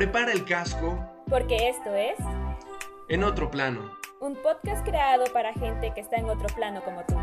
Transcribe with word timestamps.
Prepara 0.00 0.32
el 0.32 0.46
casco. 0.46 0.98
Porque 1.28 1.68
esto 1.68 1.94
es 1.94 2.16
En 3.10 3.22
otro 3.22 3.50
plano. 3.50 3.98
Un 4.18 4.34
podcast 4.34 4.82
creado 4.82 5.26
para 5.30 5.52
gente 5.52 5.92
que 5.94 6.00
está 6.00 6.16
en 6.16 6.30
otro 6.30 6.46
plano 6.56 6.82
como 6.82 7.04
tú. 7.04 7.16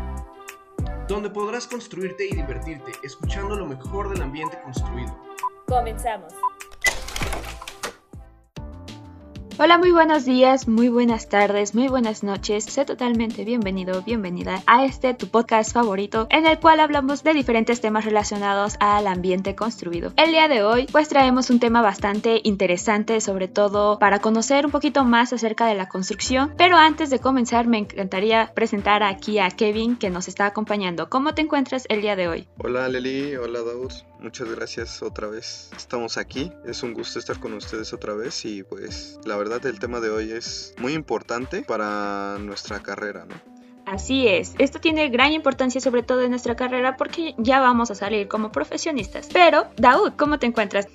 Donde 1.08 1.28
podrás 1.28 1.66
construirte 1.66 2.26
y 2.26 2.36
divertirte 2.36 2.92
escuchando 3.02 3.56
lo 3.56 3.66
mejor 3.66 4.10
del 4.10 4.22
ambiente 4.22 4.62
construido. 4.62 5.12
Comenzamos. 5.66 6.32
Hola, 9.60 9.76
muy 9.76 9.90
buenos 9.90 10.24
días, 10.24 10.68
muy 10.68 10.88
buenas 10.88 11.28
tardes, 11.28 11.74
muy 11.74 11.88
buenas 11.88 12.22
noches. 12.22 12.62
Sé 12.62 12.84
totalmente 12.84 13.44
bienvenido, 13.44 14.02
bienvenida 14.02 14.62
a 14.68 14.84
este 14.84 15.14
tu 15.14 15.26
podcast 15.26 15.72
favorito 15.72 16.28
en 16.30 16.46
el 16.46 16.60
cual 16.60 16.78
hablamos 16.78 17.24
de 17.24 17.34
diferentes 17.34 17.80
temas 17.80 18.04
relacionados 18.04 18.76
al 18.78 19.08
ambiente 19.08 19.56
construido. 19.56 20.12
El 20.16 20.30
día 20.30 20.46
de 20.46 20.62
hoy 20.62 20.86
pues 20.92 21.08
traemos 21.08 21.50
un 21.50 21.58
tema 21.58 21.82
bastante 21.82 22.40
interesante, 22.44 23.20
sobre 23.20 23.48
todo 23.48 23.98
para 23.98 24.20
conocer 24.20 24.64
un 24.64 24.70
poquito 24.70 25.04
más 25.04 25.32
acerca 25.32 25.66
de 25.66 25.74
la 25.74 25.88
construcción. 25.88 26.54
Pero 26.56 26.76
antes 26.76 27.10
de 27.10 27.18
comenzar 27.18 27.66
me 27.66 27.78
encantaría 27.78 28.52
presentar 28.54 29.02
aquí 29.02 29.40
a 29.40 29.50
Kevin 29.50 29.96
que 29.96 30.08
nos 30.08 30.28
está 30.28 30.46
acompañando. 30.46 31.10
¿Cómo 31.10 31.34
te 31.34 31.42
encuentras 31.42 31.84
el 31.88 32.00
día 32.00 32.14
de 32.14 32.28
hoy? 32.28 32.48
Hola 32.58 32.86
Leli, 32.88 33.34
hola 33.34 33.62
Daud. 33.62 33.90
Muchas 34.20 34.48
gracias 34.50 35.02
otra 35.02 35.28
vez. 35.28 35.70
Estamos 35.76 36.18
aquí. 36.18 36.52
Es 36.66 36.82
un 36.82 36.92
gusto 36.92 37.18
estar 37.18 37.38
con 37.38 37.52
ustedes 37.52 37.92
otra 37.92 38.14
vez 38.14 38.44
y 38.44 38.62
pues 38.64 39.18
la 39.24 39.36
verdad 39.36 39.64
el 39.66 39.78
tema 39.78 40.00
de 40.00 40.10
hoy 40.10 40.32
es 40.32 40.74
muy 40.78 40.94
importante 40.94 41.62
para 41.62 42.36
nuestra 42.40 42.80
carrera, 42.82 43.26
¿no? 43.26 43.36
Así 43.86 44.28
es, 44.28 44.54
esto 44.58 44.80
tiene 44.80 45.08
gran 45.08 45.32
importancia 45.32 45.80
sobre 45.80 46.02
todo 46.02 46.20
en 46.20 46.30
nuestra 46.30 46.56
carrera 46.56 46.96
porque 46.98 47.34
ya 47.38 47.58
vamos 47.60 47.90
a 47.90 47.94
salir 47.94 48.28
como 48.28 48.52
profesionistas. 48.52 49.28
Pero, 49.32 49.64
Daud, 49.76 50.12
¿cómo 50.18 50.38
te 50.38 50.46
encuentras? 50.46 50.88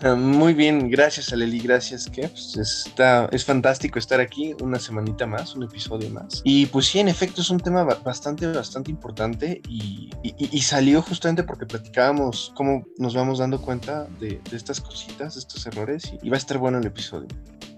Ah, 0.00 0.14
muy 0.14 0.54
bien, 0.54 0.88
gracias 0.90 1.32
Aleli, 1.32 1.58
gracias 1.58 2.08
pues, 2.08 2.56
está, 2.56 3.28
es 3.32 3.44
fantástico 3.44 3.98
estar 3.98 4.20
aquí 4.20 4.54
una 4.60 4.78
semanita 4.78 5.26
más, 5.26 5.56
un 5.56 5.64
episodio 5.64 6.08
más. 6.10 6.40
Y 6.44 6.66
pues 6.66 6.86
sí, 6.86 7.00
en 7.00 7.08
efecto 7.08 7.40
es 7.40 7.50
un 7.50 7.58
tema 7.58 7.82
bastante, 7.82 8.46
bastante 8.46 8.90
importante 8.90 9.60
y, 9.68 10.10
salió 10.68 11.00
justamente 11.00 11.44
porque 11.44 11.64
platicábamos 11.64 12.52
cómo 12.54 12.84
nos 12.98 13.14
vamos 13.14 13.38
dando 13.38 13.60
cuenta 13.62 14.06
de, 14.20 14.38
estas 14.52 14.82
cositas, 14.82 15.34
de 15.34 15.40
estos 15.40 15.66
errores 15.66 16.12
y 16.22 16.28
va 16.28 16.36
a 16.36 16.38
estar 16.38 16.58
bueno 16.58 16.78
el 16.78 16.86
episodio. 16.86 17.28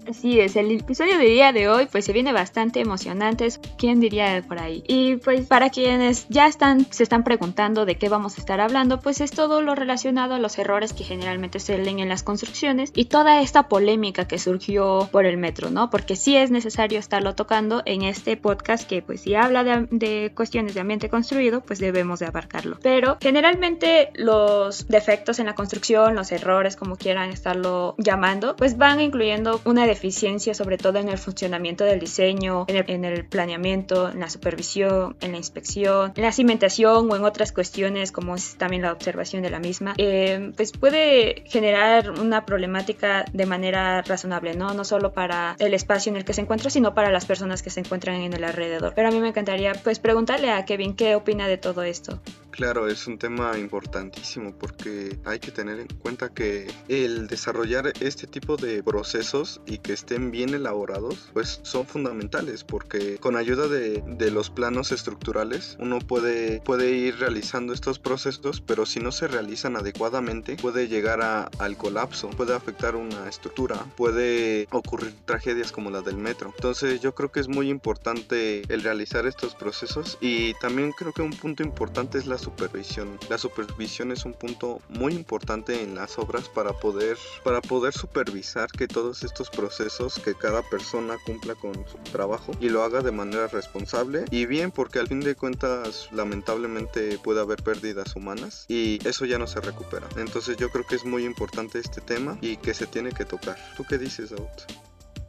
Así 0.07 0.39
es, 0.39 0.55
el 0.55 0.71
episodio 0.71 1.17
de 1.17 1.25
día 1.25 1.53
de 1.53 1.69
hoy 1.69 1.87
pues 1.91 2.05
se 2.05 2.13
viene 2.13 2.33
bastante 2.33 2.79
emocionante, 2.79 3.47
¿quién 3.77 3.99
diría 3.99 4.43
por 4.47 4.59
ahí? 4.59 4.83
Y 4.87 5.17
pues 5.17 5.45
para 5.47 5.69
quienes 5.69 6.27
ya 6.29 6.47
están, 6.47 6.91
se 6.91 7.03
están 7.03 7.23
preguntando 7.23 7.85
de 7.85 7.95
qué 7.95 8.09
vamos 8.09 8.37
a 8.37 8.41
estar 8.41 8.59
hablando, 8.59 8.99
pues 8.99 9.21
es 9.21 9.31
todo 9.31 9.61
lo 9.61 9.75
relacionado 9.75 10.33
a 10.33 10.39
los 10.39 10.57
errores 10.57 10.93
que 10.93 11.03
generalmente 11.03 11.59
se 11.59 11.77
leen 11.77 11.99
en 11.99 12.09
las 12.09 12.23
construcciones 12.23 12.91
y 12.95 13.05
toda 13.05 13.41
esta 13.41 13.67
polémica 13.67 14.27
que 14.27 14.39
surgió 14.39 15.07
por 15.11 15.25
el 15.25 15.37
metro, 15.37 15.69
¿no? 15.69 15.89
Porque 15.89 16.15
sí 16.15 16.35
es 16.35 16.51
necesario 16.51 16.99
estarlo 16.99 17.35
tocando 17.35 17.83
en 17.85 18.01
este 18.01 18.37
podcast 18.37 18.87
que 18.87 19.01
pues 19.01 19.21
si 19.21 19.35
habla 19.35 19.63
de, 19.63 19.87
de 19.91 20.31
cuestiones 20.35 20.73
de 20.73 20.81
ambiente 20.81 21.09
construido, 21.09 21.61
pues 21.61 21.79
debemos 21.79 22.19
de 22.19 22.25
abarcarlo. 22.25 22.79
Pero 22.81 23.17
generalmente 23.21 24.09
los 24.15 24.87
defectos 24.87 25.39
en 25.39 25.45
la 25.45 25.55
construcción, 25.55 26.15
los 26.15 26.31
errores, 26.31 26.75
como 26.75 26.95
quieran 26.95 27.29
estarlo 27.29 27.95
llamando, 27.97 28.55
pues 28.55 28.77
van 28.77 28.99
incluyendo 28.99 29.61
una 29.65 29.85
deficiencia 29.91 30.53
sobre 30.53 30.77
todo 30.77 30.99
en 30.99 31.09
el 31.09 31.17
funcionamiento 31.17 31.83
del 31.83 31.99
diseño, 31.99 32.65
en 32.67 33.05
el, 33.05 33.25
planeamiento, 33.25 34.09
en 34.09 34.19
la 34.19 34.29
supervisión, 34.29 35.15
en 35.21 35.31
la 35.31 35.37
inspección, 35.37 36.13
en 36.15 36.23
la 36.23 36.31
cimentación 36.31 37.11
o 37.11 37.15
en 37.15 37.23
otras 37.23 37.51
cuestiones 37.51 38.11
como 38.11 38.35
es 38.35 38.55
también 38.55 38.81
la 38.81 38.91
observación 38.91 39.41
de 39.43 39.49
la 39.49 39.59
misma, 39.59 39.93
eh, 39.97 40.51
pues 40.55 40.71
puede 40.71 41.43
generar 41.47 42.11
una 42.11 42.45
problemática 42.45 43.25
de 43.31 43.45
manera 43.45 44.01
razonable, 44.01 44.55
¿no? 44.55 44.73
No 44.73 44.83
solo 44.83 45.13
para 45.13 45.55
el 45.59 45.73
espacio 45.73 46.11
en 46.11 46.17
el 46.17 46.25
que 46.25 46.33
se 46.33 46.41
encuentra, 46.41 46.69
sino 46.69 46.93
para 46.93 47.11
las 47.11 47.25
personas 47.25 47.61
que 47.61 47.69
se 47.69 47.81
encuentran 47.81 48.21
en 48.21 48.33
el 48.33 48.43
alrededor. 48.43 48.93
Pero 48.95 49.09
a 49.09 49.11
mí 49.11 49.19
me 49.19 49.29
encantaría 49.29 49.73
pues 49.83 49.99
preguntarle 49.99 50.51
a 50.51 50.65
Kevin 50.65 50.95
qué 50.95 51.15
opina 51.15 51.47
de 51.47 51.57
todo 51.57 51.83
esto. 51.83 52.19
Claro, 52.51 52.87
es 52.87 53.07
un 53.07 53.17
tema 53.17 53.57
importantísimo 53.57 54.53
porque 54.53 55.17
hay 55.25 55.39
que 55.39 55.51
tener 55.51 55.79
en 55.79 55.87
cuenta 55.87 56.33
que 56.33 56.69
el 56.89 57.27
desarrollar 57.27 57.93
este 58.01 58.27
tipo 58.27 58.57
de 58.57 58.83
procesos 58.83 59.61
y 59.65 59.77
que 59.77 59.93
estén 59.93 60.31
bien 60.31 60.53
elaborados, 60.53 61.29
pues 61.33 61.61
son 61.63 61.87
fundamentales 61.87 62.65
porque 62.65 63.17
con 63.17 63.37
ayuda 63.37 63.67
de, 63.67 64.03
de, 64.05 64.31
los 64.31 64.49
planos 64.49 64.91
estructurales 64.91 65.77
uno 65.79 65.99
puede, 65.99 66.61
puede 66.61 66.91
ir 66.91 67.19
realizando 67.19 67.73
estos 67.73 67.99
procesos, 67.99 68.61
pero 68.61 68.85
si 68.85 68.99
no 68.99 69.11
se 69.11 69.27
realizan 69.27 69.77
adecuadamente 69.77 70.57
puede 70.57 70.89
llegar 70.89 71.21
a, 71.21 71.49
al 71.57 71.77
colapso, 71.77 72.29
puede 72.31 72.53
afectar 72.53 72.95
una 72.97 73.29
estructura, 73.29 73.77
puede 73.95 74.67
ocurrir 74.71 75.13
tragedias 75.25 75.71
como 75.71 75.89
la 75.89 76.01
del 76.01 76.17
metro. 76.17 76.51
Entonces 76.55 76.99
yo 76.99 77.15
creo 77.15 77.31
que 77.31 77.39
es 77.39 77.47
muy 77.47 77.69
importante 77.69 78.63
el 78.67 78.83
realizar 78.83 79.25
estos 79.25 79.55
procesos 79.55 80.17
y 80.19 80.53
también 80.55 80.91
creo 80.91 81.13
que 81.13 81.21
un 81.21 81.31
punto 81.31 81.63
importante 81.63 82.17
es 82.17 82.27
la 82.27 82.40
supervisión. 82.41 83.17
La 83.29 83.37
supervisión 83.37 84.11
es 84.11 84.25
un 84.25 84.33
punto 84.33 84.81
muy 84.89 85.13
importante 85.13 85.81
en 85.81 85.95
las 85.95 86.17
obras 86.17 86.49
para 86.49 86.73
poder, 86.73 87.17
para 87.43 87.61
poder 87.61 87.93
supervisar 87.93 88.69
que 88.71 88.87
todos 88.87 89.23
estos 89.23 89.49
procesos 89.49 90.19
que 90.19 90.35
cada 90.35 90.61
persona 90.63 91.17
cumpla 91.25 91.55
con 91.55 91.73
su 91.87 91.97
trabajo 92.11 92.51
y 92.59 92.69
lo 92.69 92.83
haga 92.83 93.01
de 93.01 93.11
manera 93.11 93.47
responsable 93.47 94.25
y 94.31 94.45
bien 94.45 94.71
porque 94.71 94.99
al 94.99 95.07
fin 95.07 95.21
de 95.21 95.35
cuentas 95.35 96.09
lamentablemente 96.11 97.19
puede 97.19 97.41
haber 97.41 97.63
pérdidas 97.63 98.15
humanas 98.15 98.65
y 98.67 98.99
eso 99.07 99.25
ya 99.25 99.37
no 99.37 99.47
se 99.47 99.61
recupera. 99.61 100.07
Entonces 100.17 100.57
yo 100.57 100.69
creo 100.69 100.85
que 100.85 100.95
es 100.95 101.05
muy 101.05 101.25
importante 101.25 101.79
este 101.79 102.01
tema 102.01 102.37
y 102.41 102.57
que 102.57 102.73
se 102.73 102.87
tiene 102.87 103.11
que 103.11 103.25
tocar. 103.25 103.57
¿Tú 103.77 103.85
qué 103.87 103.97
dices? 103.97 104.33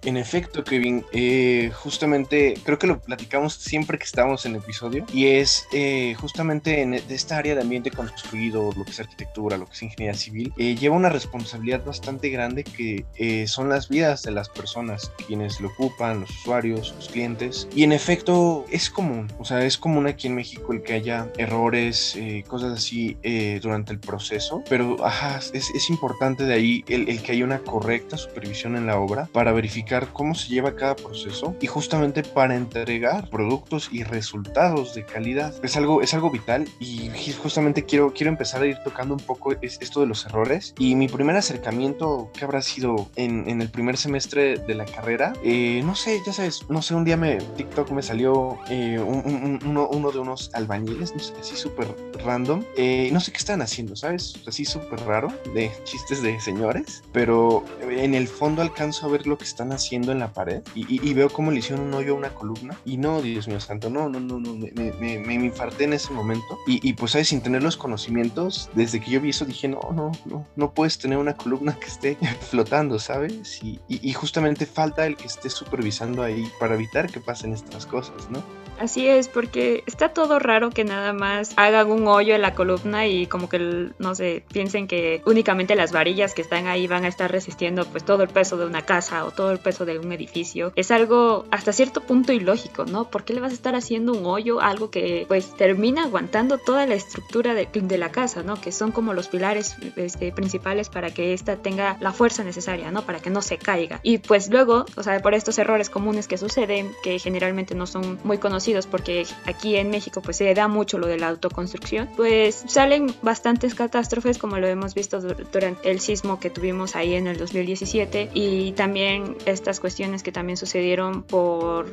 En 0.04 0.16
efecto, 0.16 0.64
Kevin, 0.64 1.04
eh, 1.12 1.70
justamente 1.74 2.54
creo 2.64 2.76
que 2.76 2.88
lo 2.88 3.00
platicamos 3.00 3.54
siempre 3.54 3.98
que 3.98 4.04
estamos 4.04 4.44
en 4.44 4.56
el 4.56 4.58
episodio 4.58 5.06
y 5.12 5.26
es 5.26 5.64
eh, 5.72 6.16
justamente 6.18 6.82
en 6.82 6.94
esta 6.94 7.38
área 7.38 7.54
de 7.54 7.60
ambiente 7.60 7.92
construido, 7.92 8.72
lo 8.76 8.84
que 8.84 8.90
es 8.90 8.98
arquitectura, 8.98 9.56
lo 9.56 9.66
que 9.66 9.72
es 9.72 9.82
ingeniería 9.82 10.18
civil, 10.18 10.52
eh, 10.58 10.74
lleva 10.74 10.96
una 10.96 11.08
responsabilidad 11.08 11.84
bastante 11.84 12.30
grande 12.30 12.64
que 12.64 13.04
son 13.46 13.68
las 13.68 13.88
vidas 13.88 14.22
de 14.22 14.32
las 14.32 14.48
personas, 14.48 15.12
quienes 15.26 15.60
lo 15.60 15.68
ocupan, 15.68 16.20
los 16.20 16.30
usuarios, 16.30 16.92
los 16.96 17.08
clientes. 17.08 17.68
Y 17.74 17.84
en 17.84 17.92
efecto 17.92 18.64
es 18.70 18.90
común, 18.90 19.32
o 19.38 19.44
sea, 19.44 19.64
es 19.64 19.78
común 19.78 20.06
aquí 20.06 20.26
en 20.26 20.34
México 20.34 20.72
el 20.72 20.82
que 20.82 20.94
haya 20.94 21.28
errores, 21.38 22.18
cosas 22.48 22.72
así 22.72 23.16
durante 23.62 23.92
el 23.92 24.00
proceso, 24.00 24.62
pero 24.68 25.04
ajá, 25.04 25.38
es, 25.52 25.70
es 25.70 25.90
importante 25.90 26.44
de 26.44 26.54
ahí 26.54 26.84
el, 26.88 27.08
el 27.08 27.22
que 27.22 27.32
haya 27.32 27.44
una 27.44 27.60
correcta 27.60 28.16
supervisión 28.16 28.76
en 28.76 28.86
la 28.86 28.98
obra 28.98 29.28
para 29.32 29.52
verificar 29.52 29.91
cómo 30.00 30.34
se 30.34 30.48
lleva 30.48 30.74
cada 30.74 30.96
proceso 30.96 31.54
y 31.60 31.66
justamente 31.66 32.22
para 32.22 32.56
entregar 32.56 33.28
productos 33.28 33.88
y 33.92 34.02
resultados 34.04 34.94
de 34.94 35.04
calidad. 35.04 35.54
Es 35.62 35.76
algo, 35.76 36.02
es 36.02 36.14
algo 36.14 36.30
vital 36.30 36.66
y 36.80 37.10
justamente 37.42 37.84
quiero, 37.84 38.12
quiero 38.12 38.30
empezar 38.30 38.62
a 38.62 38.66
ir 38.66 38.78
tocando 38.84 39.14
un 39.14 39.20
poco 39.20 39.52
esto 39.60 40.00
de 40.00 40.06
los 40.06 40.24
errores. 40.26 40.74
Y 40.78 40.94
mi 40.94 41.08
primer 41.08 41.36
acercamiento, 41.36 42.30
que 42.32 42.44
habrá 42.44 42.62
sido 42.62 43.10
en, 43.16 43.48
en 43.48 43.60
el 43.60 43.68
primer 43.68 43.96
semestre 43.96 44.56
de 44.56 44.74
la 44.74 44.84
carrera, 44.84 45.34
eh, 45.44 45.82
no 45.84 45.94
sé, 45.94 46.20
ya 46.24 46.32
sabes, 46.32 46.68
no 46.68 46.80
sé, 46.82 46.94
un 46.94 47.04
día 47.04 47.16
me 47.16 47.36
TikTok 47.36 47.90
me 47.90 48.02
salió 48.02 48.58
eh, 48.70 48.98
uno, 48.98 49.88
uno, 49.88 50.10
de 50.10 50.18
unos 50.18 50.50
albañiles, 50.54 51.14
no 51.14 51.20
sé, 51.20 51.34
así 51.38 51.56
súper 51.56 51.94
random. 52.24 52.64
Eh, 52.76 53.10
no 53.12 53.20
sé 53.20 53.32
qué 53.32 53.38
están 53.38 53.60
haciendo, 53.60 53.94
¿sabes? 53.96 54.34
Así 54.46 54.64
súper 54.64 55.00
raro, 55.00 55.28
de 55.54 55.70
chistes 55.84 56.22
de 56.22 56.40
señores, 56.40 57.02
pero 57.12 57.64
en 57.82 58.14
el 58.14 58.28
fondo 58.28 58.62
alcanzo 58.62 59.06
a 59.06 59.10
ver 59.10 59.26
lo 59.26 59.36
que 59.36 59.44
están 59.44 59.72
haciendo 59.72 59.81
haciendo 59.82 60.12
en 60.12 60.20
la 60.20 60.32
pared 60.32 60.62
y, 60.74 61.12
veo 61.12 61.28
cómo 61.28 61.50
le 61.50 61.58
hicieron 61.58 61.86
un 61.86 61.94
hoyo 61.94 62.14
a 62.14 62.16
una 62.16 62.34
columna 62.34 62.76
y 62.84 62.96
no, 62.96 63.20
Dios 63.20 63.48
mío 63.48 63.60
santo, 63.60 63.90
no, 63.90 64.08
no, 64.08 64.20
no, 64.20 64.38
no, 64.38 64.54
me, 64.54 64.70
me, 64.72 65.18
me, 65.18 65.34
infarté 65.34 65.84
en 65.84 65.92
ese 65.92 66.12
momento 66.12 66.58
y, 66.66 66.86
y, 66.88 66.94
pues, 66.94 67.12
¿sabes? 67.12 67.28
Sin 67.28 67.42
tener 67.42 67.62
los 67.62 67.76
conocimientos, 67.76 68.70
desde 68.74 69.00
que 69.00 69.10
yo 69.10 69.20
vi 69.20 69.30
eso 69.30 69.44
dije, 69.44 69.68
no, 69.68 69.80
no, 69.92 70.12
no, 70.24 70.46
no 70.56 70.72
puedes 70.72 70.98
tener 70.98 71.18
una 71.18 71.34
columna 71.34 71.76
que 71.78 71.86
esté 71.86 72.16
flotando, 72.50 72.98
¿sabes? 72.98 73.62
Y, 73.62 73.80
y 73.88 74.12
justamente 74.12 74.66
falta 74.66 75.06
el 75.06 75.16
que 75.16 75.26
esté 75.26 75.50
supervisando 75.50 76.22
ahí 76.22 76.50
para 76.58 76.74
evitar 76.74 77.10
que 77.10 77.20
pasen 77.20 77.52
estas 77.52 77.86
cosas, 77.86 78.30
¿no? 78.30 78.42
Así 78.82 79.06
es, 79.06 79.28
porque 79.28 79.84
está 79.86 80.08
todo 80.08 80.40
raro 80.40 80.70
que 80.70 80.82
nada 80.82 81.12
más 81.12 81.52
hagan 81.54 81.88
un 81.88 82.08
hoyo 82.08 82.34
en 82.34 82.42
la 82.42 82.52
columna 82.52 83.06
y 83.06 83.28
como 83.28 83.48
que, 83.48 83.92
no 84.00 84.16
sé, 84.16 84.42
piensen 84.52 84.88
que 84.88 85.22
únicamente 85.24 85.76
las 85.76 85.92
varillas 85.92 86.34
que 86.34 86.42
están 86.42 86.66
ahí 86.66 86.88
van 86.88 87.04
a 87.04 87.08
estar 87.08 87.30
resistiendo 87.30 87.84
pues 87.84 88.04
todo 88.04 88.24
el 88.24 88.28
peso 88.28 88.56
de 88.56 88.66
una 88.66 88.82
casa 88.82 89.24
o 89.24 89.30
todo 89.30 89.52
el 89.52 89.60
peso 89.60 89.84
de 89.84 90.00
un 90.00 90.10
edificio. 90.10 90.72
Es 90.74 90.90
algo 90.90 91.44
hasta 91.52 91.72
cierto 91.72 92.00
punto 92.00 92.32
ilógico, 92.32 92.84
¿no? 92.84 93.08
¿Por 93.08 93.22
qué 93.22 93.34
le 93.34 93.40
vas 93.40 93.52
a 93.52 93.54
estar 93.54 93.76
haciendo 93.76 94.14
un 94.14 94.26
hoyo 94.26 94.60
a 94.60 94.70
algo 94.70 94.90
que 94.90 95.26
pues 95.28 95.54
termina 95.54 96.02
aguantando 96.02 96.58
toda 96.58 96.84
la 96.84 96.96
estructura 96.96 97.54
de, 97.54 97.68
de 97.72 97.98
la 97.98 98.10
casa, 98.10 98.42
¿no? 98.42 98.60
Que 98.60 98.72
son 98.72 98.90
como 98.90 99.14
los 99.14 99.28
pilares 99.28 99.76
este, 99.94 100.32
principales 100.32 100.88
para 100.88 101.14
que 101.14 101.34
ésta 101.34 101.54
tenga 101.54 101.98
la 102.00 102.10
fuerza 102.10 102.42
necesaria, 102.42 102.90
¿no? 102.90 103.02
Para 103.02 103.20
que 103.20 103.30
no 103.30 103.42
se 103.42 103.58
caiga. 103.58 104.00
Y 104.02 104.18
pues 104.18 104.50
luego, 104.50 104.86
o 104.96 105.04
sea, 105.04 105.22
por 105.22 105.34
estos 105.34 105.56
errores 105.58 105.88
comunes 105.88 106.26
que 106.26 106.36
suceden, 106.36 106.90
que 107.04 107.20
generalmente 107.20 107.76
no 107.76 107.86
son 107.86 108.18
muy 108.24 108.38
conocidos, 108.38 108.71
conocidos 108.72 108.86
porque 108.86 109.26
aquí 109.46 109.76
en 109.76 109.90
México 109.90 110.20
pues 110.22 110.36
se 110.38 110.52
da 110.54 110.68
mucho 110.68 110.98
lo 110.98 111.06
de 111.06 111.18
la 111.18 111.28
autoconstrucción, 111.28 112.08
pues 112.16 112.64
salen 112.66 113.14
bastantes 113.22 113.74
catástrofes 113.74 114.38
como 114.38 114.58
lo 114.58 114.66
hemos 114.66 114.94
visto 114.94 115.20
durante 115.20 115.90
el 115.90 116.00
sismo 116.00 116.38
que 116.40 116.50
tuvimos 116.50 116.96
ahí 116.96 117.14
en 117.14 117.26
el 117.26 117.36
2017 117.36 118.30
y 118.34 118.72
también 118.72 119.36
estas 119.46 119.80
cuestiones 119.80 120.22
que 120.22 120.32
también 120.32 120.56
sucedieron 120.56 121.22
por 121.22 121.86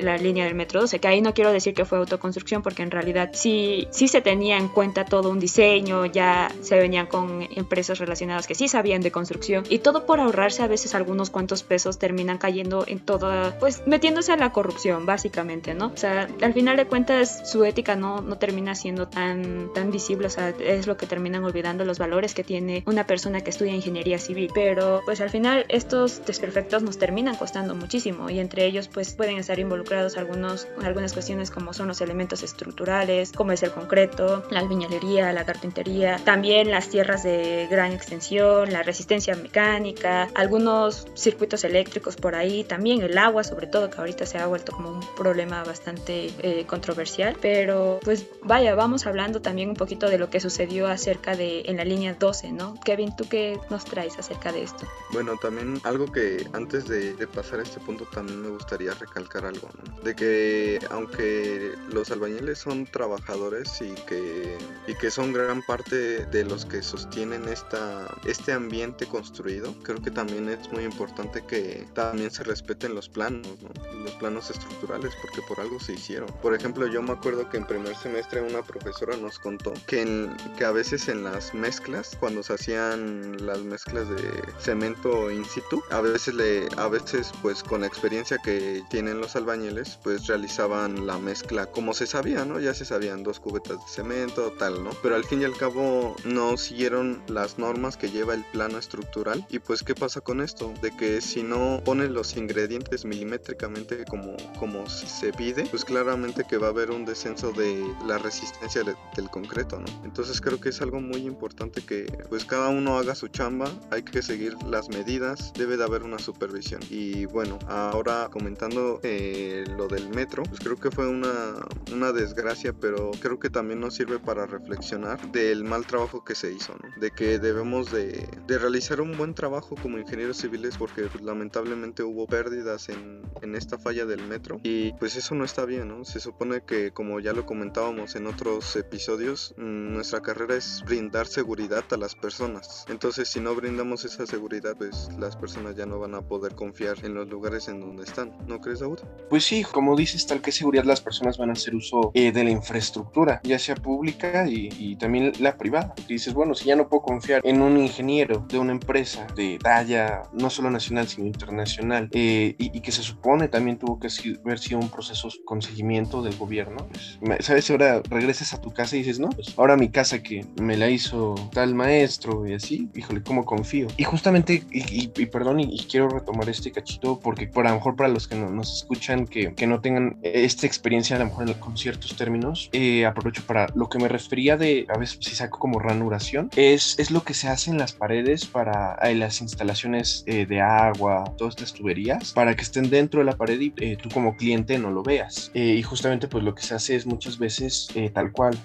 la 0.00 0.16
línea 0.18 0.44
del 0.44 0.54
metro 0.54 0.80
12, 0.80 0.98
que 0.98 1.08
ahí 1.08 1.20
no 1.20 1.34
quiero 1.34 1.52
decir 1.52 1.74
que 1.74 1.84
fue 1.84 1.98
autoconstrucción 1.98 2.62
porque 2.62 2.82
en 2.82 2.90
realidad 2.90 3.30
sí, 3.32 3.88
sí 3.90 4.08
se 4.08 4.20
tenía 4.20 4.58
en 4.58 4.68
cuenta 4.68 5.04
todo 5.04 5.30
un 5.30 5.38
diseño, 5.38 6.06
ya 6.06 6.50
se 6.62 6.76
venían 6.76 7.06
con 7.06 7.46
empresas 7.54 7.98
relacionadas 7.98 8.46
que 8.46 8.54
sí 8.54 8.68
sabían 8.68 9.02
de 9.02 9.10
construcción 9.10 9.64
y 9.68 9.78
todo 9.78 10.06
por 10.06 10.20
ahorrarse 10.20 10.62
a 10.62 10.66
veces 10.66 10.94
algunos 10.94 11.30
cuantos 11.30 11.62
pesos 11.62 11.98
terminan 11.98 12.38
cayendo 12.38 12.84
en 12.86 12.98
toda, 13.00 13.58
pues 13.58 13.82
metiéndose 13.86 14.32
a 14.32 14.36
la 14.36 14.52
corrupción 14.52 15.06
básicamente, 15.06 15.74
¿no? 15.74 15.86
O 15.86 15.96
sea, 15.96 16.23
al 16.42 16.52
final 16.52 16.76
de 16.76 16.86
cuentas 16.86 17.50
su 17.50 17.64
ética 17.64 17.96
no, 17.96 18.20
no 18.20 18.36
termina 18.38 18.74
siendo 18.74 19.08
tan, 19.08 19.72
tan 19.72 19.90
visible, 19.90 20.26
o 20.26 20.30
sea, 20.30 20.50
es 20.50 20.86
lo 20.86 20.96
que 20.96 21.06
terminan 21.06 21.44
olvidando 21.44 21.84
los 21.84 21.98
valores 21.98 22.34
que 22.34 22.44
tiene 22.44 22.82
una 22.86 23.06
persona 23.06 23.40
que 23.40 23.50
estudia 23.50 23.74
ingeniería 23.74 24.18
civil, 24.18 24.50
pero 24.54 25.02
pues 25.04 25.20
al 25.20 25.30
final 25.30 25.64
estos 25.68 26.24
desperfectos 26.24 26.82
nos 26.82 26.98
terminan 26.98 27.36
costando 27.36 27.74
muchísimo 27.74 28.30
y 28.30 28.38
entre 28.38 28.64
ellos 28.66 28.88
pues 28.88 29.14
pueden 29.14 29.38
estar 29.38 29.58
involucrados 29.58 30.16
algunos, 30.16 30.68
algunas 30.82 31.12
cuestiones 31.12 31.50
como 31.50 31.72
son 31.72 31.88
los 31.88 32.00
elementos 32.00 32.42
estructurales, 32.42 33.32
como 33.32 33.52
es 33.52 33.62
el 33.62 33.70
concreto, 33.70 34.44
la 34.50 34.60
albañilería, 34.60 35.32
la 35.32 35.44
carpintería, 35.44 36.16
también 36.24 36.70
las 36.70 36.88
tierras 36.88 37.22
de 37.22 37.66
gran 37.70 37.92
extensión, 37.92 38.72
la 38.72 38.82
resistencia 38.82 39.34
mecánica, 39.36 40.28
algunos 40.34 41.06
circuitos 41.14 41.64
eléctricos 41.64 42.16
por 42.16 42.34
ahí, 42.34 42.64
también 42.64 43.02
el 43.02 43.16
agua 43.18 43.44
sobre 43.44 43.66
todo 43.66 43.90
que 43.90 43.98
ahorita 43.98 44.26
se 44.26 44.38
ha 44.38 44.46
vuelto 44.46 44.72
como 44.72 44.90
un 44.90 45.00
problema 45.16 45.64
bastante 45.64 46.03
eh, 46.08 46.64
controversial, 46.66 47.36
pero 47.40 48.00
pues 48.02 48.26
vaya, 48.42 48.74
vamos 48.74 49.06
hablando 49.06 49.40
también 49.40 49.68
un 49.70 49.76
poquito 49.76 50.08
de 50.08 50.18
lo 50.18 50.30
que 50.30 50.40
sucedió 50.40 50.86
acerca 50.86 51.36
de 51.36 51.62
en 51.66 51.76
la 51.76 51.84
línea 51.84 52.14
12, 52.14 52.52
¿no? 52.52 52.74
Kevin, 52.84 53.14
¿tú 53.16 53.28
qué 53.28 53.58
nos 53.70 53.84
traes 53.84 54.18
acerca 54.18 54.52
de 54.52 54.62
esto? 54.62 54.86
Bueno, 55.12 55.36
también 55.40 55.80
algo 55.84 56.10
que 56.10 56.46
antes 56.52 56.86
de, 56.86 57.14
pasar 57.34 57.60
a 57.60 57.62
este 57.62 57.80
punto 57.80 58.04
también 58.04 58.42
me 58.42 58.48
gustaría 58.48 58.92
recalcar 58.92 59.46
algo, 59.46 59.68
¿no? 59.78 60.02
De 60.02 60.14
que 60.14 60.78
aunque 60.90 61.72
los 61.90 62.10
albañiles 62.10 62.58
son 62.58 62.84
trabajadores 62.86 63.80
y 63.80 63.94
que, 64.06 64.56
y 64.86 64.94
que 64.94 65.10
son 65.10 65.32
gran 65.32 65.62
parte 65.62 66.26
de 66.26 66.44
los 66.44 66.66
que 66.66 66.82
sostienen 66.82 67.48
esta, 67.48 68.14
este 68.26 68.52
ambiente 68.52 69.06
construido, 69.06 69.74
creo 69.82 70.02
que 70.02 70.10
también 70.10 70.48
es 70.48 70.70
muy 70.70 70.84
importante 70.84 71.44
que 71.46 71.86
también 71.94 72.30
se 72.30 72.44
respeten 72.44 72.94
los 72.94 73.08
planos, 73.08 73.48
¿no? 73.62 74.02
Los 74.04 74.12
planos 74.12 74.50
estructurales, 74.50 75.12
porque 75.22 75.40
por 75.48 75.60
algo 75.60 75.80
se 75.80 75.93
hicieron. 75.94 76.28
Por 76.42 76.54
ejemplo, 76.54 76.86
yo 76.86 77.02
me 77.02 77.12
acuerdo 77.12 77.48
que 77.48 77.56
en 77.56 77.66
primer 77.66 77.96
semestre 77.96 78.40
una 78.40 78.62
profesora 78.62 79.16
nos 79.16 79.38
contó 79.38 79.72
que, 79.86 80.02
en, 80.02 80.36
que 80.56 80.64
a 80.64 80.70
veces 80.70 81.08
en 81.08 81.24
las 81.24 81.54
mezclas, 81.54 82.16
cuando 82.18 82.42
se 82.42 82.54
hacían 82.54 83.44
las 83.44 83.60
mezclas 83.60 84.08
de 84.08 84.42
cemento 84.58 85.30
in 85.30 85.44
situ, 85.44 85.82
a 85.90 86.00
veces 86.00 86.34
le, 86.34 86.68
a 86.76 86.88
veces 86.88 87.32
pues 87.42 87.62
con 87.62 87.82
la 87.82 87.86
experiencia 87.86 88.38
que 88.38 88.82
tienen 88.90 89.20
los 89.20 89.36
albañiles, 89.36 89.98
pues 90.02 90.26
realizaban 90.26 91.06
la 91.06 91.18
mezcla 91.18 91.66
como 91.66 91.94
se 91.94 92.06
sabía, 92.06 92.44
¿no? 92.44 92.60
Ya 92.60 92.74
se 92.74 92.84
sabían 92.84 93.22
dos 93.22 93.40
cubetas 93.40 93.78
de 93.78 93.88
cemento, 93.88 94.52
tal, 94.52 94.82
¿no? 94.84 94.90
Pero 95.02 95.16
al 95.16 95.24
fin 95.24 95.42
y 95.42 95.44
al 95.44 95.56
cabo 95.56 96.16
no 96.24 96.56
siguieron 96.56 97.22
las 97.28 97.58
normas 97.58 97.96
que 97.96 98.10
lleva 98.10 98.34
el 98.34 98.44
plano 98.44 98.78
estructural. 98.78 99.46
Y 99.48 99.58
pues, 99.58 99.82
¿qué 99.82 99.94
pasa 99.94 100.20
con 100.20 100.40
esto? 100.40 100.72
De 100.80 100.94
que 100.96 101.20
si 101.20 101.42
no 101.42 101.80
ponen 101.84 102.14
los 102.14 102.36
ingredientes 102.36 103.04
milimétricamente 103.04 104.04
como, 104.04 104.36
como 104.58 104.88
se 104.88 105.32
pide, 105.32 105.66
pues 105.66 105.83
claramente 105.84 106.44
que 106.44 106.58
va 106.58 106.68
a 106.68 106.70
haber 106.70 106.90
un 106.90 107.04
descenso 107.04 107.52
de 107.52 107.84
la 108.06 108.18
resistencia 108.18 108.82
del 108.82 109.30
concreto, 109.30 109.78
¿no? 109.78 109.86
Entonces 110.04 110.40
creo 110.40 110.60
que 110.60 110.70
es 110.70 110.80
algo 110.80 111.00
muy 111.00 111.26
importante 111.26 111.82
que 111.82 112.06
pues 112.28 112.44
cada 112.44 112.68
uno 112.68 112.98
haga 112.98 113.14
su 113.14 113.28
chamba, 113.28 113.70
hay 113.90 114.02
que 114.02 114.22
seguir 114.22 114.56
las 114.64 114.88
medidas, 114.88 115.52
debe 115.54 115.76
de 115.76 115.84
haber 115.84 116.02
una 116.02 116.18
supervisión. 116.18 116.80
Y 116.90 117.26
bueno, 117.26 117.58
ahora 117.68 118.28
comentando 118.30 119.00
eh, 119.02 119.64
lo 119.76 119.88
del 119.88 120.08
metro, 120.10 120.42
pues 120.44 120.60
creo 120.60 120.76
que 120.76 120.90
fue 120.90 121.08
una, 121.08 121.54
una 121.92 122.12
desgracia, 122.12 122.72
pero 122.72 123.10
creo 123.20 123.38
que 123.38 123.50
también 123.50 123.80
nos 123.80 123.94
sirve 123.94 124.18
para 124.18 124.46
reflexionar 124.46 125.20
del 125.32 125.64
mal 125.64 125.86
trabajo 125.86 126.24
que 126.24 126.34
se 126.34 126.52
hizo, 126.52 126.74
¿no? 126.74 126.88
De 127.00 127.10
que 127.10 127.38
debemos 127.38 127.90
de, 127.92 128.28
de 128.46 128.58
realizar 128.58 129.00
un 129.00 129.16
buen 129.16 129.34
trabajo 129.34 129.76
como 129.80 129.98
ingenieros 129.98 130.38
civiles 130.38 130.76
porque 130.76 131.02
pues, 131.02 131.22
lamentablemente 131.22 132.02
hubo 132.02 132.26
pérdidas 132.26 132.88
en, 132.88 133.22
en 133.42 133.54
esta 133.54 133.78
falla 133.78 134.04
del 134.06 134.26
metro 134.26 134.60
y 134.62 134.92
pues 134.94 135.16
eso 135.16 135.34
no 135.34 135.44
está 135.44 135.64
bien, 135.64 135.73
¿no? 135.82 136.04
Se 136.04 136.20
supone 136.20 136.62
que 136.62 136.92
como 136.92 137.20
ya 137.20 137.32
lo 137.32 137.46
comentábamos 137.46 138.14
en 138.14 138.26
otros 138.26 138.76
episodios, 138.76 139.54
mm, 139.56 139.92
nuestra 139.92 140.20
carrera 140.20 140.56
es 140.56 140.82
brindar 140.86 141.26
seguridad 141.26 141.84
a 141.90 141.96
las 141.96 142.14
personas. 142.14 142.84
Entonces 142.88 143.28
si 143.28 143.40
no 143.40 143.54
brindamos 143.54 144.04
esa 144.04 144.26
seguridad, 144.26 144.76
pues 144.76 145.08
las 145.18 145.36
personas 145.36 145.76
ya 145.76 145.86
no 145.86 145.98
van 145.98 146.14
a 146.14 146.22
poder 146.22 146.54
confiar 146.54 146.96
en 147.02 147.14
los 147.14 147.28
lugares 147.28 147.68
en 147.68 147.80
donde 147.80 148.04
están. 148.04 148.36
¿No 148.46 148.60
crees, 148.60 148.80
Daud? 148.80 149.00
Pues 149.30 149.44
sí, 149.44 149.64
como 149.64 149.96
dices, 149.96 150.26
tal 150.26 150.40
que 150.40 150.52
seguridad 150.52 150.84
las 150.84 151.00
personas 151.00 151.38
van 151.38 151.50
a 151.50 151.54
hacer 151.54 151.74
uso 151.74 152.10
eh, 152.14 152.32
de 152.32 152.44
la 152.44 152.50
infraestructura, 152.50 153.40
ya 153.44 153.58
sea 153.58 153.74
pública 153.74 154.46
y, 154.48 154.96
también 154.96 155.32
la 155.40 155.56
privada. 155.56 155.94
Dices, 156.08 156.34
bueno, 156.34 156.54
si 156.54 156.66
ya 156.66 156.76
no 156.76 156.88
puedo 156.88 157.02
confiar 157.02 157.40
en 157.44 157.62
un 157.62 157.78
ingeniero 157.78 158.46
de 158.48 158.58
una 158.58 158.72
empresa 158.72 159.26
de 159.34 159.58
talla 159.58 160.22
no 160.32 160.50
solo 160.50 160.70
nacional, 160.70 161.08
sino 161.08 161.26
internacional, 161.26 162.08
eh, 162.12 162.54
y, 162.58 162.80
que 162.80 162.92
se 162.92 163.02
supone 163.02 163.48
también 163.48 163.78
tuvo 163.78 163.98
que 163.98 164.08
haber 164.44 164.58
sido 164.58 164.78
un 164.78 164.90
proceso 164.90 165.28
con 165.44 165.62
seguimiento 165.64 166.22
del 166.22 166.36
gobierno, 166.36 166.86
pues, 166.88 167.18
¿sabes? 167.44 167.70
Ahora 167.70 168.02
regresas 168.08 168.54
a 168.54 168.60
tu 168.60 168.72
casa 168.72 168.96
y 168.96 169.00
dices, 169.00 169.18
no, 169.18 169.30
pues 169.30 169.54
ahora 169.56 169.76
mi 169.76 169.88
casa 169.88 170.22
que 170.22 170.44
me 170.60 170.76
la 170.76 170.90
hizo 170.90 171.34
tal 171.52 171.74
maestro 171.74 172.46
y 172.46 172.54
así, 172.54 172.88
híjole, 172.94 173.22
¿cómo 173.22 173.44
confío? 173.44 173.88
Y 173.96 174.04
justamente, 174.04 174.64
y, 174.70 175.08
perdón, 175.26 175.60
y, 175.60 175.84
quiero 175.84 176.08
retomar 176.08 176.48
este 176.48 176.72
cachito 176.72 177.20
porque 177.20 177.46
por 177.46 177.66
a 177.66 177.70
lo 177.70 177.76
mejor 177.76 177.94
para 177.94 178.08
los 178.08 178.26
que 178.26 178.36
no, 178.36 178.50
nos 178.50 178.78
escuchan 178.78 179.26
que, 179.26 179.54
que, 179.54 179.66
no 179.66 179.80
tengan 179.80 180.18
esta 180.22 180.66
experiencia 180.66 181.16
a 181.16 181.18
lo 181.18 181.26
mejor 181.26 181.58
con 181.58 181.76
ciertos 181.76 182.16
términos, 182.16 182.70
eh, 182.72 183.04
aprovecho 183.06 183.42
para 183.46 183.68
lo 183.74 183.88
que 183.88 183.98
me 183.98 184.08
refería 184.08 184.56
de, 184.56 184.86
a 184.88 184.98
veces 184.98 185.18
si 185.20 185.34
saco 185.34 185.58
como 185.58 185.78
ranuración, 185.78 186.50
es, 186.56 186.98
es 186.98 187.10
lo 187.10 187.22
que 187.22 187.34
se 187.34 187.48
hace 187.48 187.70
en 187.70 187.78
las 187.78 187.92
paredes 187.92 188.46
para 188.46 188.94
eh, 189.02 189.14
las 189.14 189.40
instalaciones 189.40 190.24
eh, 190.26 190.46
de 190.46 190.60
agua, 190.60 191.24
todas 191.36 191.54
estas 191.54 191.72
tuberías, 191.72 192.32
para 192.32 192.54
que 192.54 192.62
estén 192.62 192.90
dentro 192.90 193.20
de 193.20 193.26
la 193.26 193.36
pared 193.36 193.60
y 193.60 193.96
tú 193.96 194.08
como 194.10 194.36
cliente 194.36 194.78
no 194.78 194.90
lo 194.90 195.02
veas. 195.02 195.50
Y 195.54 195.82
justamente 195.82 196.28
pues 196.28 196.44
lo 196.44 196.54
que 196.54 196.62
se 196.62 196.74
hace 196.74 196.96
es 196.96 197.06
muchas 197.06 197.38
veces 197.38 197.88
tal 198.12 198.32
cual, 198.32 198.58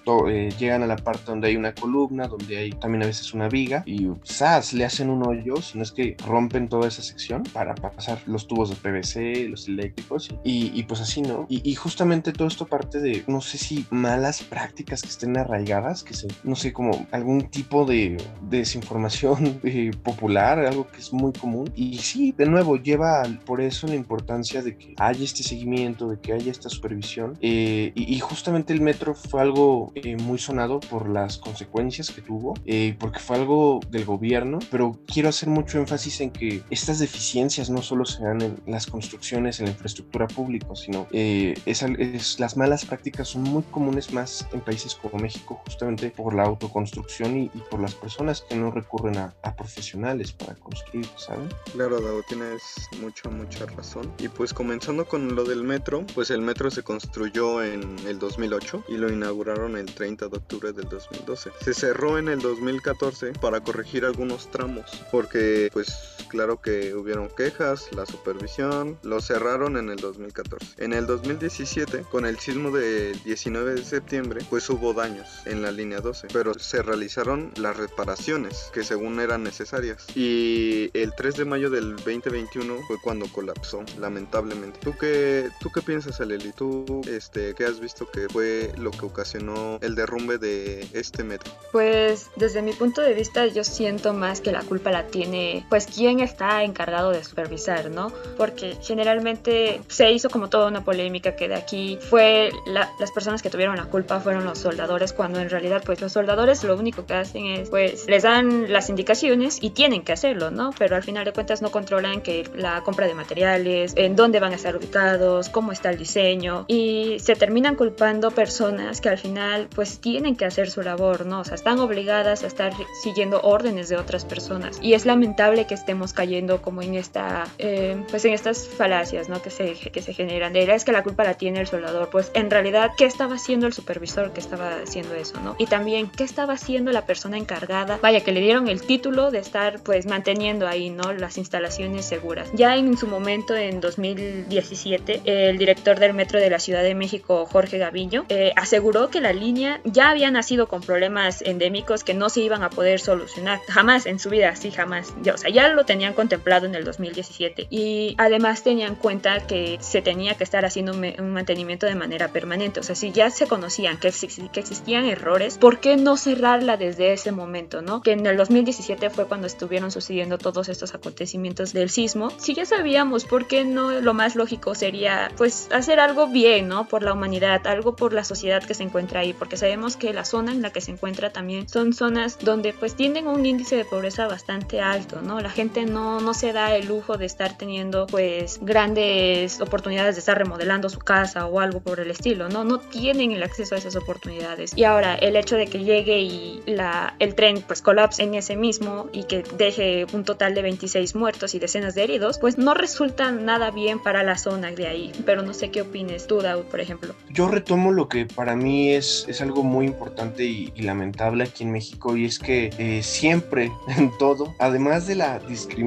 llegan 0.57 0.83
a 0.83 0.87
la 0.87 0.95
parte 0.97 1.23
donde 1.25 1.49
hay 1.49 1.55
una 1.55 1.73
columna, 1.73 2.27
donde 2.27 2.57
hay 2.57 2.71
también 2.71 3.03
a 3.03 3.07
veces 3.07 3.33
una 3.33 3.47
viga 3.47 3.83
y 3.85 4.07
¡zas! 4.25 4.73
le 4.73 4.85
hacen 4.85 5.09
un 5.09 5.25
hoyo, 5.25 5.61
si 5.61 5.77
no 5.77 5.83
es 5.83 5.91
que 5.91 6.15
rompen 6.25 6.67
toda 6.67 6.87
esa 6.87 7.01
sección 7.01 7.43
para 7.53 7.75
pasar 7.75 8.21
los 8.25 8.47
tubos 8.47 8.69
de 8.69 8.75
PVC, 8.75 9.47
los 9.49 9.67
eléctricos 9.67 10.29
y, 10.43 10.83
pues 10.83 11.01
así, 11.01 11.21
¿no? 11.21 11.45
Y, 11.49 11.75
justamente 11.75 12.33
todo 12.33 12.47
esto 12.47 12.65
parte 12.65 12.99
de, 12.99 13.23
no 13.27 13.41
sé 13.41 13.57
si 13.57 13.85
malas 13.89 14.43
prácticas 14.43 15.01
que 15.01 15.09
estén 15.09 15.37
arraigadas, 15.37 16.03
que 16.03 16.13
se, 16.13 16.27
no 16.43 16.55
sé, 16.55 16.73
como 16.73 17.07
algún 17.11 17.49
tipo 17.49 17.85
de, 17.85 18.17
desinformación 18.49 19.59
eh, 19.63 19.91
popular, 20.03 20.59
algo 20.59 20.87
que 20.87 20.99
es 20.99 21.13
muy 21.13 21.33
común. 21.33 21.71
Y 21.75 21.97
sí, 21.97 22.33
de 22.37 22.45
nuevo, 22.45 22.77
lleva 22.77 23.23
por 23.45 23.61
eso 23.61 23.87
la 23.87 23.95
importancia 23.95 24.61
de 24.61 24.77
que 24.77 24.93
haya 24.97 25.23
este 25.23 25.43
seguimiento, 25.43 26.09
de 26.09 26.19
que 26.19 26.33
haya 26.33 26.51
esta 26.51 26.67
supervisión. 26.79 27.37
Eh, 27.41 27.91
y, 27.95 28.19
justamente 28.19 28.73
el 28.73 28.81
metro 28.81 29.15
fue 29.15 29.41
algo 29.41 29.91
eh, 29.95 30.15
muy 30.17 30.37
sonado 30.37 30.79
por 30.79 31.09
las 31.09 31.37
consecuencias 31.37 32.11
que 32.11 32.21
tuvo, 32.21 32.53
porque 32.99 33.19
fue 33.19 33.37
algo 33.37 33.79
del 33.89 34.05
gobierno, 34.05 34.59
pero 34.69 34.99
quiero 35.07 35.29
hacer 35.29 35.49
mucho 35.49 35.79
énfasis 35.79 36.21
en 36.21 36.31
que 36.31 36.61
estas 36.69 36.99
deficiencias 36.99 37.69
no 37.69 37.81
solo 37.81 38.05
se 38.05 38.23
dan 38.23 38.41
en 38.41 38.61
las 38.67 38.87
construcciones, 38.87 39.59
en 39.59 39.65
la 39.65 39.71
infraestructura 39.71 40.27
pública, 40.27 40.67
sino 40.75 41.07
eh, 41.11 41.55
es, 41.65 42.39
las 42.39 42.57
malas 42.57 42.85
prácticas 42.85 43.29
son 43.29 43.43
muy 43.43 43.63
comunes 43.63 44.13
más 44.13 44.47
en 44.53 44.61
países 44.61 44.95
como 44.95 45.21
México, 45.21 45.61
justamente 45.65 46.11
por 46.11 46.33
la 46.33 46.43
autoconstrucción 46.43 47.43
y, 47.43 47.49
por 47.69 47.79
las 47.79 47.95
personas 47.95 48.41
que 48.47 48.55
no 48.55 48.71
recurren 48.71 49.17
a, 49.17 49.33
profesionales 49.57 50.31
para 50.31 50.55
construir, 50.55 51.05
¿saben? 51.17 51.49
Claro, 51.73 51.99
Dado, 51.99 52.21
tienes 52.29 52.61
mucha, 53.01 53.29
mucha 53.29 53.65
razón. 53.65 54.09
Y 54.19 54.29
pues 54.29 54.53
comenzando 54.53 55.05
con 55.05 55.35
lo 55.35 55.43
del 55.43 55.63
metro, 55.63 56.05
pues 56.13 56.29
el 56.29 56.41
metro 56.41 56.68
se 56.69 56.83
construyó 56.83 57.63
en 57.63 57.97
el 58.07 58.19
2008 58.19 58.85
y 58.89 58.97
lo 58.97 59.11
inauguraron 59.11 59.77
el 59.77 59.85
30 59.85 60.27
de 60.27 60.37
octubre 60.37 60.73
del 60.73 60.87
2012. 60.89 61.51
Se 61.61 61.73
cerró 61.73 62.17
en 62.17 62.27
el 62.27 62.39
2014 62.39 63.33
para 63.33 63.61
corregir 63.61 64.05
algunos 64.05 64.49
tramos, 64.51 64.85
porque 65.11 65.69
pues 65.73 66.17
claro 66.29 66.61
que 66.61 66.93
hubieron 66.95 67.29
quejas, 67.29 67.89
la 67.93 68.05
supervisión, 68.05 68.97
lo 69.03 69.19
cerraron 69.21 69.77
en 69.77 69.89
el 69.89 69.97
2014. 69.97 70.83
En 70.83 70.93
el 70.93 71.05
2017, 71.05 72.03
con 72.09 72.25
el 72.25 72.39
sismo 72.39 72.71
del 72.71 73.21
19 73.23 73.75
de 73.75 73.83
septiembre, 73.83 74.41
pues 74.49 74.69
hubo 74.69 74.93
daños 74.93 75.27
en 75.45 75.61
la 75.61 75.71
línea 75.71 75.99
12, 75.99 76.27
pero 76.31 76.53
se 76.53 76.81
realizaron 76.81 77.51
las 77.57 77.75
reparaciones 77.75 78.69
que 78.73 78.83
según 78.83 79.19
eran 79.19 79.43
necesarias. 79.43 80.05
Y 80.15 80.89
el 80.93 81.13
3 81.15 81.35
de 81.35 81.45
mayo 81.45 81.69
del 81.69 81.95
2021 81.97 82.75
fue 82.87 82.97
cuando 83.01 83.27
colapsó, 83.31 83.83
lamentablemente. 83.99 84.79
¿Tú 84.79 84.95
qué, 84.97 85.49
tú 85.59 85.69
qué 85.71 85.81
piensas, 85.81 86.21
Aleli? 86.21 86.51
¿Tú 86.51 87.01
este, 87.07 87.55
qué 87.55 87.65
has 87.65 87.79
visto 87.79 88.09
que 88.09 88.27
fue 88.29 88.71
lo 88.77 88.91
que 88.91 89.05
ocasionó 89.05 89.79
el 89.81 89.95
derrumbe 89.95 90.37
de 90.37 90.87
este 90.93 91.23
metro? 91.23 91.51
Pues 91.71 92.27
desde 92.35 92.61
mi 92.61 92.73
punto 92.73 93.01
de 93.01 93.13
vista 93.13 93.47
yo 93.47 93.63
siento 93.63 94.13
más 94.13 94.41
que 94.41 94.51
la 94.51 94.61
culpa 94.61 94.91
la 94.91 95.07
tiene 95.07 95.65
pues 95.69 95.87
quien 95.87 96.18
está 96.23 96.63
encargado 96.63 97.11
de 97.11 97.23
supervisar, 97.23 97.89
¿no? 97.89 98.11
Porque 98.37 98.77
generalmente 98.81 99.81
se 99.87 100.11
hizo 100.11 100.29
como 100.29 100.49
toda 100.49 100.67
una 100.67 100.83
polémica 100.83 101.35
que 101.35 101.47
de 101.47 101.55
aquí 101.55 101.97
fue 102.09 102.51
las 102.67 103.11
personas 103.11 103.41
que 103.41 103.49
tuvieron 103.49 103.75
la 103.77 103.85
culpa 103.85 104.19
fueron 104.19 104.45
los 104.45 104.59
soldadores 104.59 105.13
cuando 105.13 105.39
en 105.39 105.49
realidad 105.49 105.81
pues 105.85 106.01
los 106.01 106.11
soldadores 106.11 106.63
lo 106.63 106.75
único 106.75 107.05
que 107.05 107.13
hacen 107.13 107.45
es 107.45 107.69
pues 107.69 108.07
les 108.07 108.23
dan 108.23 108.71
las 108.71 108.89
indicaciones 108.89 109.57
y 109.61 109.71
tienen 109.71 110.03
que 110.03 110.13
hacerlo, 110.13 110.51
¿no? 110.51 110.71
Pero 110.77 110.95
al 110.95 111.03
final 111.03 111.25
de 111.25 111.33
cuentas 111.33 111.61
no 111.61 111.71
controlan 111.71 112.21
que 112.21 112.49
la 112.55 112.81
compra 112.83 113.07
de 113.07 113.13
materiales, 113.13 113.93
en 113.95 114.15
dónde 114.15 114.39
van 114.39 114.53
a 114.53 114.55
estar 114.55 114.75
ubicados, 114.75 115.49
cómo 115.49 115.71
está 115.71 115.89
el 115.89 115.97
diseño 115.97 116.65
y 116.67 117.17
se 117.19 117.35
terminan 117.35 117.75
culpando 117.75 118.31
personas 118.31 119.01
que 119.01 119.09
al 119.09 119.17
final 119.17 119.67
pues 119.73 119.99
tienen 119.99 120.35
que 120.35 120.45
hacer 120.45 120.69
su 120.69 120.81
labor, 120.81 121.25
¿no? 121.25 121.41
O 121.41 121.43
sea, 121.43 121.55
están 121.55 121.79
obligadas 121.79 122.43
a 122.43 122.47
estar 122.47 122.73
siguiendo 123.03 123.41
órdenes 123.41 123.89
de 123.89 123.97
otras 123.97 124.25
personas 124.25 124.79
y 124.81 124.93
es 124.93 125.05
lamentable 125.05 125.67
que 125.67 125.73
estemos 125.73 126.08
cayendo 126.13 126.61
como 126.61 126.81
en 126.81 126.95
esta 126.95 127.45
eh, 127.57 128.01
pues 128.09 128.25
en 128.25 128.33
estas 128.33 128.67
falacias, 128.67 129.29
¿no? 129.29 129.41
Que 129.41 129.49
se, 129.49 129.73
que 129.73 130.01
se 130.01 130.13
generan 130.13 130.53
de 130.53 130.69
es 130.69 130.85
que 130.85 130.91
la 130.91 131.03
culpa 131.03 131.23
la 131.23 131.33
tiene 131.33 131.59
el 131.59 131.67
soldador, 131.67 132.09
pues 132.09 132.31
en 132.33 132.51
realidad 132.51 132.91
¿qué 132.97 133.05
estaba 133.05 133.35
haciendo 133.35 133.65
el 133.65 133.73
supervisor 133.73 134.33
que 134.33 134.39
estaba 134.39 134.75
haciendo 134.83 135.15
eso, 135.15 135.39
¿no? 135.41 135.55
Y 135.57 135.65
también 135.65 136.09
¿qué 136.09 136.23
estaba 136.23 136.53
haciendo 136.53 136.91
la 136.91 137.05
persona 137.05 137.37
encargada? 137.37 137.99
Vaya 138.01 138.21
que 138.21 138.31
le 138.31 138.41
dieron 138.41 138.67
el 138.67 138.81
título 138.81 139.31
de 139.31 139.39
estar 139.39 139.81
pues 139.81 140.05
manteniendo 140.05 140.67
ahí, 140.67 140.89
¿no? 140.89 141.13
Las 141.13 141.37
instalaciones 141.37 142.05
seguras. 142.05 142.49
Ya 142.53 142.75
en 142.75 142.97
su 142.97 143.07
momento 143.07 143.55
en 143.55 143.81
2017 143.81 145.21
el 145.25 145.57
director 145.57 145.99
del 145.99 146.13
metro 146.13 146.39
de 146.39 146.49
la 146.49 146.59
Ciudad 146.59 146.83
de 146.83 146.95
México, 146.95 147.45
Jorge 147.45 147.77
Gaviño, 147.77 148.25
eh, 148.29 148.51
aseguró 148.55 149.09
que 149.09 149.21
la 149.21 149.33
línea 149.33 149.81
ya 149.83 150.09
había 150.09 150.31
nacido 150.31 150.67
con 150.67 150.81
problemas 150.81 151.41
endémicos 151.41 152.03
que 152.03 152.13
no 152.13 152.29
se 152.29 152.41
iban 152.41 152.63
a 152.63 152.69
poder 152.69 152.99
solucionar. 152.99 153.59
Jamás 153.67 154.05
en 154.05 154.19
su 154.19 154.29
vida, 154.29 154.55
sí, 154.55 154.71
jamás. 154.71 155.13
Ya, 155.21 155.33
o 155.33 155.37
sea, 155.37 155.49
ya 155.49 155.69
lo 155.69 155.85
tenían 155.85 155.98
contemplado 156.15 156.65
en 156.65 156.75
el 156.75 156.83
2017. 156.83 157.67
Y 157.69 158.15
además 158.17 158.63
tenían 158.63 158.95
cuenta 158.95 159.45
que 159.47 159.77
se 159.81 160.01
tenía 160.01 160.35
que 160.35 160.43
estar 160.43 160.65
haciendo 160.65 160.93
un, 160.93 161.29
mantenimiento 161.31 161.85
de 161.85 161.95
manera 161.95 162.29
permanente. 162.29 162.79
O 162.79 162.83
sea, 162.83 162.95
si 162.95 163.11
ya 163.11 163.29
se 163.29 163.47
conocían 163.47 163.97
que, 163.97 164.11
que 164.51 164.59
existían 164.59 165.05
errores, 165.05 165.57
¿por 165.57 165.79
qué 165.79 165.95
no 165.97 166.17
cerrarla 166.17 166.77
desde 166.77 167.13
ese 167.13 167.31
momento, 167.31 167.81
no? 167.81 168.01
Que 168.01 168.13
en 168.13 168.25
el 168.25 168.37
2017 168.37 169.09
fue 169.09 169.25
cuando 169.25 169.47
estuvieron 169.47 169.91
sucediendo 169.91 170.37
todos 170.37 170.69
estos 170.69 170.95
acontecimientos 170.95 171.73
del 171.73 171.89
sismo. 171.89 172.31
Si 172.37 172.53
ya 172.53 172.65
sabíamos, 172.65 173.25
¿por 173.25 173.47
qué 173.47 173.65
no 173.65 173.91
lo 174.01 174.13
más 174.13 174.35
lógico 174.35 174.75
sería, 174.75 175.31
pues, 175.37 175.69
hacer 175.71 175.99
algo 175.99 176.27
bien, 176.27 176.67
¿no? 176.67 176.87
Por 176.87 177.03
la 177.03 177.13
humanidad, 177.13 177.65
algo 177.67 177.95
por 177.95 178.13
la 178.13 178.23
sociedad 178.23 178.63
que 178.63 178.73
se 178.73 178.83
encuentra 178.83 179.21
ahí, 179.21 179.33
porque 179.33 179.57
sabemos 179.57 179.97
que 179.97 180.13
la 180.13 180.25
zona 180.25 180.51
en 180.51 180.61
la 180.61 180.71
que 180.71 180.81
se 180.81 180.91
encuentra 180.91 181.31
también 181.31 181.67
son 181.67 181.93
zonas 181.93 182.37
donde 182.39 182.73
pues 182.73 182.95
tienen 182.95 183.27
un 183.27 183.45
índice 183.45 183.75
de 183.75 183.85
pobreza 183.85 184.27
bastante 184.27 184.81
alto, 184.81 185.21
¿no? 185.21 185.39
La 185.39 185.49
gente 185.49 185.85
no, 185.89 186.19
no 186.19 186.33
se 186.33 186.53
da 186.53 186.75
el 186.75 186.87
lujo 186.87 187.17
de 187.17 187.25
estar 187.25 187.57
teniendo 187.57 188.07
pues 188.07 188.59
grandes 188.61 189.59
oportunidades 189.61 190.15
de 190.15 190.19
estar 190.19 190.37
remodelando 190.37 190.89
su 190.89 190.99
casa 190.99 191.45
o 191.45 191.59
algo 191.59 191.81
por 191.81 191.99
el 191.99 192.11
estilo, 192.11 192.49
¿no? 192.49 192.63
No 192.63 192.79
tienen 192.79 193.31
el 193.31 193.43
acceso 193.43 193.75
a 193.75 193.77
esas 193.77 193.95
oportunidades. 193.95 194.71
Y 194.75 194.83
ahora 194.83 195.15
el 195.15 195.35
hecho 195.35 195.55
de 195.55 195.67
que 195.67 195.83
llegue 195.83 196.19
y 196.19 196.61
la, 196.65 197.15
el 197.19 197.35
tren 197.35 197.63
pues 197.65 197.81
colapse 197.81 198.23
en 198.23 198.35
ese 198.35 198.55
mismo 198.55 199.09
y 199.11 199.23
que 199.23 199.43
deje 199.57 200.05
un 200.13 200.23
total 200.23 200.55
de 200.55 200.61
26 200.61 201.15
muertos 201.15 201.55
y 201.55 201.59
decenas 201.59 201.95
de 201.95 202.03
heridos, 202.03 202.39
pues 202.39 202.57
no 202.57 202.73
resulta 202.73 203.31
nada 203.31 203.71
bien 203.71 203.99
para 204.01 204.23
la 204.23 204.37
zona 204.37 204.71
de 204.71 204.87
ahí. 204.87 205.11
Pero 205.25 205.41
no 205.41 205.53
sé 205.53 205.71
qué 205.71 205.81
opines 205.81 206.27
tú, 206.27 206.41
Daud, 206.41 206.65
por 206.65 206.79
ejemplo. 206.79 207.13
Yo 207.29 207.47
retomo 207.47 207.91
lo 207.91 208.07
que 208.07 208.25
para 208.25 208.55
mí 208.55 208.93
es, 208.93 209.25
es 209.27 209.41
algo 209.41 209.63
muy 209.63 209.85
importante 209.85 210.43
y, 210.45 210.69
lamentable 210.79 211.43
aquí 211.43 211.63
en 211.63 211.71
México 211.71 212.15
y 212.15 212.25
es 212.25 212.39
que 212.39 212.69
eh, 212.77 213.03
siempre 213.03 213.71
en 213.97 214.11
todo, 214.17 214.53
además 214.59 215.07
de 215.07 215.15
la 215.15 215.39
discriminación 215.39 215.78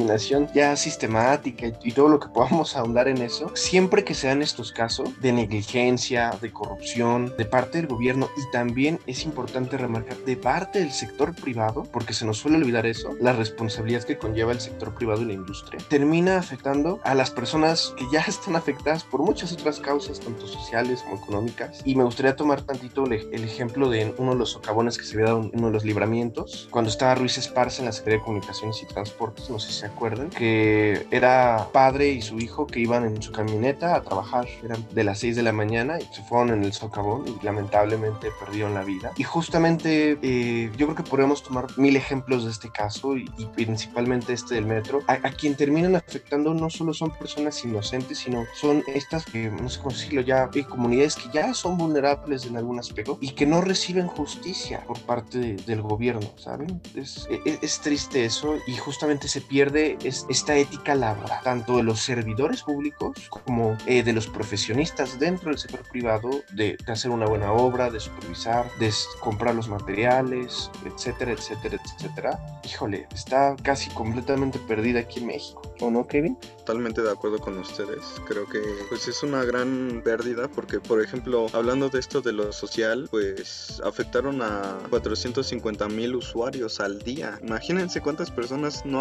ya 0.55 0.77
sistemática 0.77 1.67
y, 1.67 1.75
y 1.83 1.93
todo 1.93 2.09
lo 2.09 2.21
que 2.21 2.29
podamos 2.29 2.77
ahondar 2.77 3.09
en 3.09 3.19
eso, 3.19 3.51
siempre 3.55 4.05
que 4.05 4.15
sean 4.15 4.43
estos 4.43 4.73
casos 4.73 5.21
de 5.21 5.33
negligencia, 5.33 6.31
de 6.41 6.51
corrupción 6.51 7.33
de 7.37 7.45
parte 7.45 7.79
del 7.79 7.87
gobierno 7.87 8.29
y 8.37 8.51
también 8.53 8.99
es 9.07 9.25
importante 9.25 9.77
remarcar 9.77 10.17
de 10.19 10.37
parte 10.37 10.81
del 10.81 10.93
sector 10.93 11.35
privado, 11.35 11.85
porque 11.93 12.15
se 12.15 12.25
nos 12.25 12.39
suele 12.39 12.59
olvidar 12.59 12.87
eso, 12.87 13.15
la 13.21 13.33
responsabilidad 13.33 14.05
que 14.05 14.19
conlleva 14.19 14.53
el 14.53 14.61
sector 14.61 14.95
privado 14.95 15.23
y 15.23 15.27
la 15.27 15.33
industria, 15.35 15.81
termina 15.89 16.39
afectando 16.39 17.01
a 17.05 17.15
las 17.15 17.31
personas 17.31 17.95
que 17.97 18.05
ya 18.13 18.21
están 18.27 18.57
afectadas 18.57 19.05
por 19.05 19.23
muchas 19.23 19.53
otras 19.53 19.81
causas, 19.81 20.21
tanto 20.21 20.47
sociales 20.47 21.03
como 21.03 21.17
económicas. 21.17 21.83
Y 21.85 21.95
me 21.95 22.05
gustaría 22.05 22.37
tomar 22.37 22.63
tantito 22.63 23.05
el, 23.05 23.13
el 23.13 23.45
ejemplo 23.45 23.89
de 23.89 24.15
uno 24.19 24.33
de 24.33 24.39
los 24.39 24.51
socavones 24.51 24.99
que 24.99 25.05
se 25.05 25.15
había 25.15 25.27
dado 25.27 25.43
en 25.43 25.51
uno 25.55 25.67
de 25.69 25.73
los 25.73 25.85
libramientos, 25.85 26.69
cuando 26.71 26.91
estaba 26.91 27.15
Ruiz 27.15 27.39
Esparza 27.39 27.83
en 27.83 27.87
la 27.87 27.93
Secretaría 27.93 28.19
de 28.19 28.25
Comunicaciones 28.25 28.83
y 28.83 28.87
Transportes, 28.87 29.51
no 29.51 29.59
sé 29.59 29.72
si 29.73 29.81
se 29.81 29.87
acuerdan, 29.87 30.31
que 30.31 31.07
era 31.11 31.69
padre 31.73 32.09
y 32.11 32.23
su 32.23 32.39
hijo 32.39 32.67
que 32.67 32.81
iban 32.81 33.05
en 33.05 33.23
su 33.23 33.33
camioneta 33.33 33.97
a 33.97 34.03
trabajar, 34.03 34.47
eran 34.63 34.85
de 34.93 35.05
las 35.05 35.19
6 35.21 35.37
de 35.37 35.43
la 35.43 35.53
mañana 35.53 35.99
y 35.99 36.15
se 36.15 36.23
fueron 36.23 36.51
en 36.51 36.65
el 36.65 36.73
socavón 36.73 37.25
y 37.27 37.45
lamentablemente 37.45 38.29
perdieron 38.39 38.75
la 38.75 38.85
vida. 38.85 39.13
Y 39.17 39.25
justamente 39.25 40.19
eh, 40.23 40.71
yo 40.77 40.87
creo 40.87 40.97
que 40.97 41.03
podríamos 41.03 41.43
tomar 41.43 41.67
mil 41.79 41.97
ejemplos 41.97 42.45
de 42.45 42.51
este 42.51 42.71
caso 42.71 43.17
y, 43.17 43.25
principalmente 43.55 44.33
este 44.33 44.55
del 44.55 44.67
metro, 44.67 45.03
a, 45.07 45.19
quien 45.31 45.57
terminan 45.57 45.97
afectando 45.97 46.55
no 46.55 46.71
solo 46.71 46.93
son 46.95 47.11
personas 47.11 47.65
inocentes, 47.65 48.19
sino 48.19 48.45
son 48.55 48.83
estas 48.87 49.25
que, 49.25 49.51
no 49.51 49.69
sé 49.69 49.79
cómo 49.79 49.91
decirlo 49.91 50.21
ya, 50.21 50.51
hay 50.53 50.65
comunidades 50.65 51.17
que 51.17 51.31
ya 51.33 51.55
son 51.55 51.79
vulnerables 51.79 52.47
en 52.47 52.57
algún 52.57 52.79
aspecto 52.79 53.19
y 53.21 53.31
que 53.31 53.47
no 53.47 53.61
reciben 53.61 54.07
justicia 54.07 54.85
por 54.87 54.99
parte 55.01 55.57
del 55.67 55.83
gobierno, 55.83 56.29
¿saben? 56.37 56.81
Es, 56.95 57.27
e, 57.31 57.41
e, 57.45 57.59
es, 57.63 57.81
triste 57.81 58.25
eso 58.25 58.57
y 58.67 58.77
justamente 58.77 59.29
se 59.29 59.41
pierde 59.41 59.62
es, 60.03 60.27
esta 60.29 60.57
ética 60.57 60.95
laboral, 60.95 61.41
tanto 61.45 61.77
de 61.77 61.83
los 61.83 62.01
servidores 62.01 62.63
públicos 62.63 63.29
como 63.29 63.77
eh, 63.87 64.03
de 64.03 64.13
los 64.13 64.27
profesionistas 64.27 65.19
dentro 65.19 65.51
del 65.51 65.59
sector 65.59 65.83
privado, 65.91 66.31
de, 66.53 66.77
de, 66.85 66.93
hacer 66.93 67.11
una 67.11 67.27
buena 67.27 67.53
obra, 67.53 67.91
de 67.91 68.01
supervisar, 68.01 68.67
de 68.79 68.93
comprar 69.21 69.55
los 69.55 69.69
materiales, 69.69 70.71
etcétera, 70.85 71.33
etcétera, 71.33 71.79
etcétera. 71.83 72.61
Híjole, 72.65 73.07
está 73.15 73.57
casi 73.63 73.91
completamente 73.91 74.59
perdida 74.59 75.01
aquí 75.01 75.21
en 75.21 75.27
México, 75.27 75.63
¿o 75.81 75.91
no, 75.91 76.07
Kevin? 76.07 76.37
Totalmente 76.59 77.03
de 77.03 77.11
acuerdo 77.11 77.39
con 77.39 77.59
ustedes. 77.59 78.01
Creo 78.27 78.49
que 78.49 78.61
pues 78.89 79.09
es 79.09 79.23
una 79.23 79.45
gran 79.45 80.03
pérdida 80.05 80.49
porque, 80.49 80.81
por 80.81 81.03
ejemplo, 81.03 81.47
hablando 81.53 81.89
de 81.89 81.99
esto 81.99 82.21
de 82.21 82.33
lo 82.33 82.53
social, 82.53 83.09
pues 83.11 83.81
afectaron 83.85 84.43
a 84.43 84.79
450 84.91 85.89
mil 85.89 86.17
usuarios 86.17 86.81
al 86.81 87.01
día. 87.01 87.39
Imagínense 87.43 88.01
cuántas 88.01 88.31
personas 88.31 88.85
no 88.85 89.01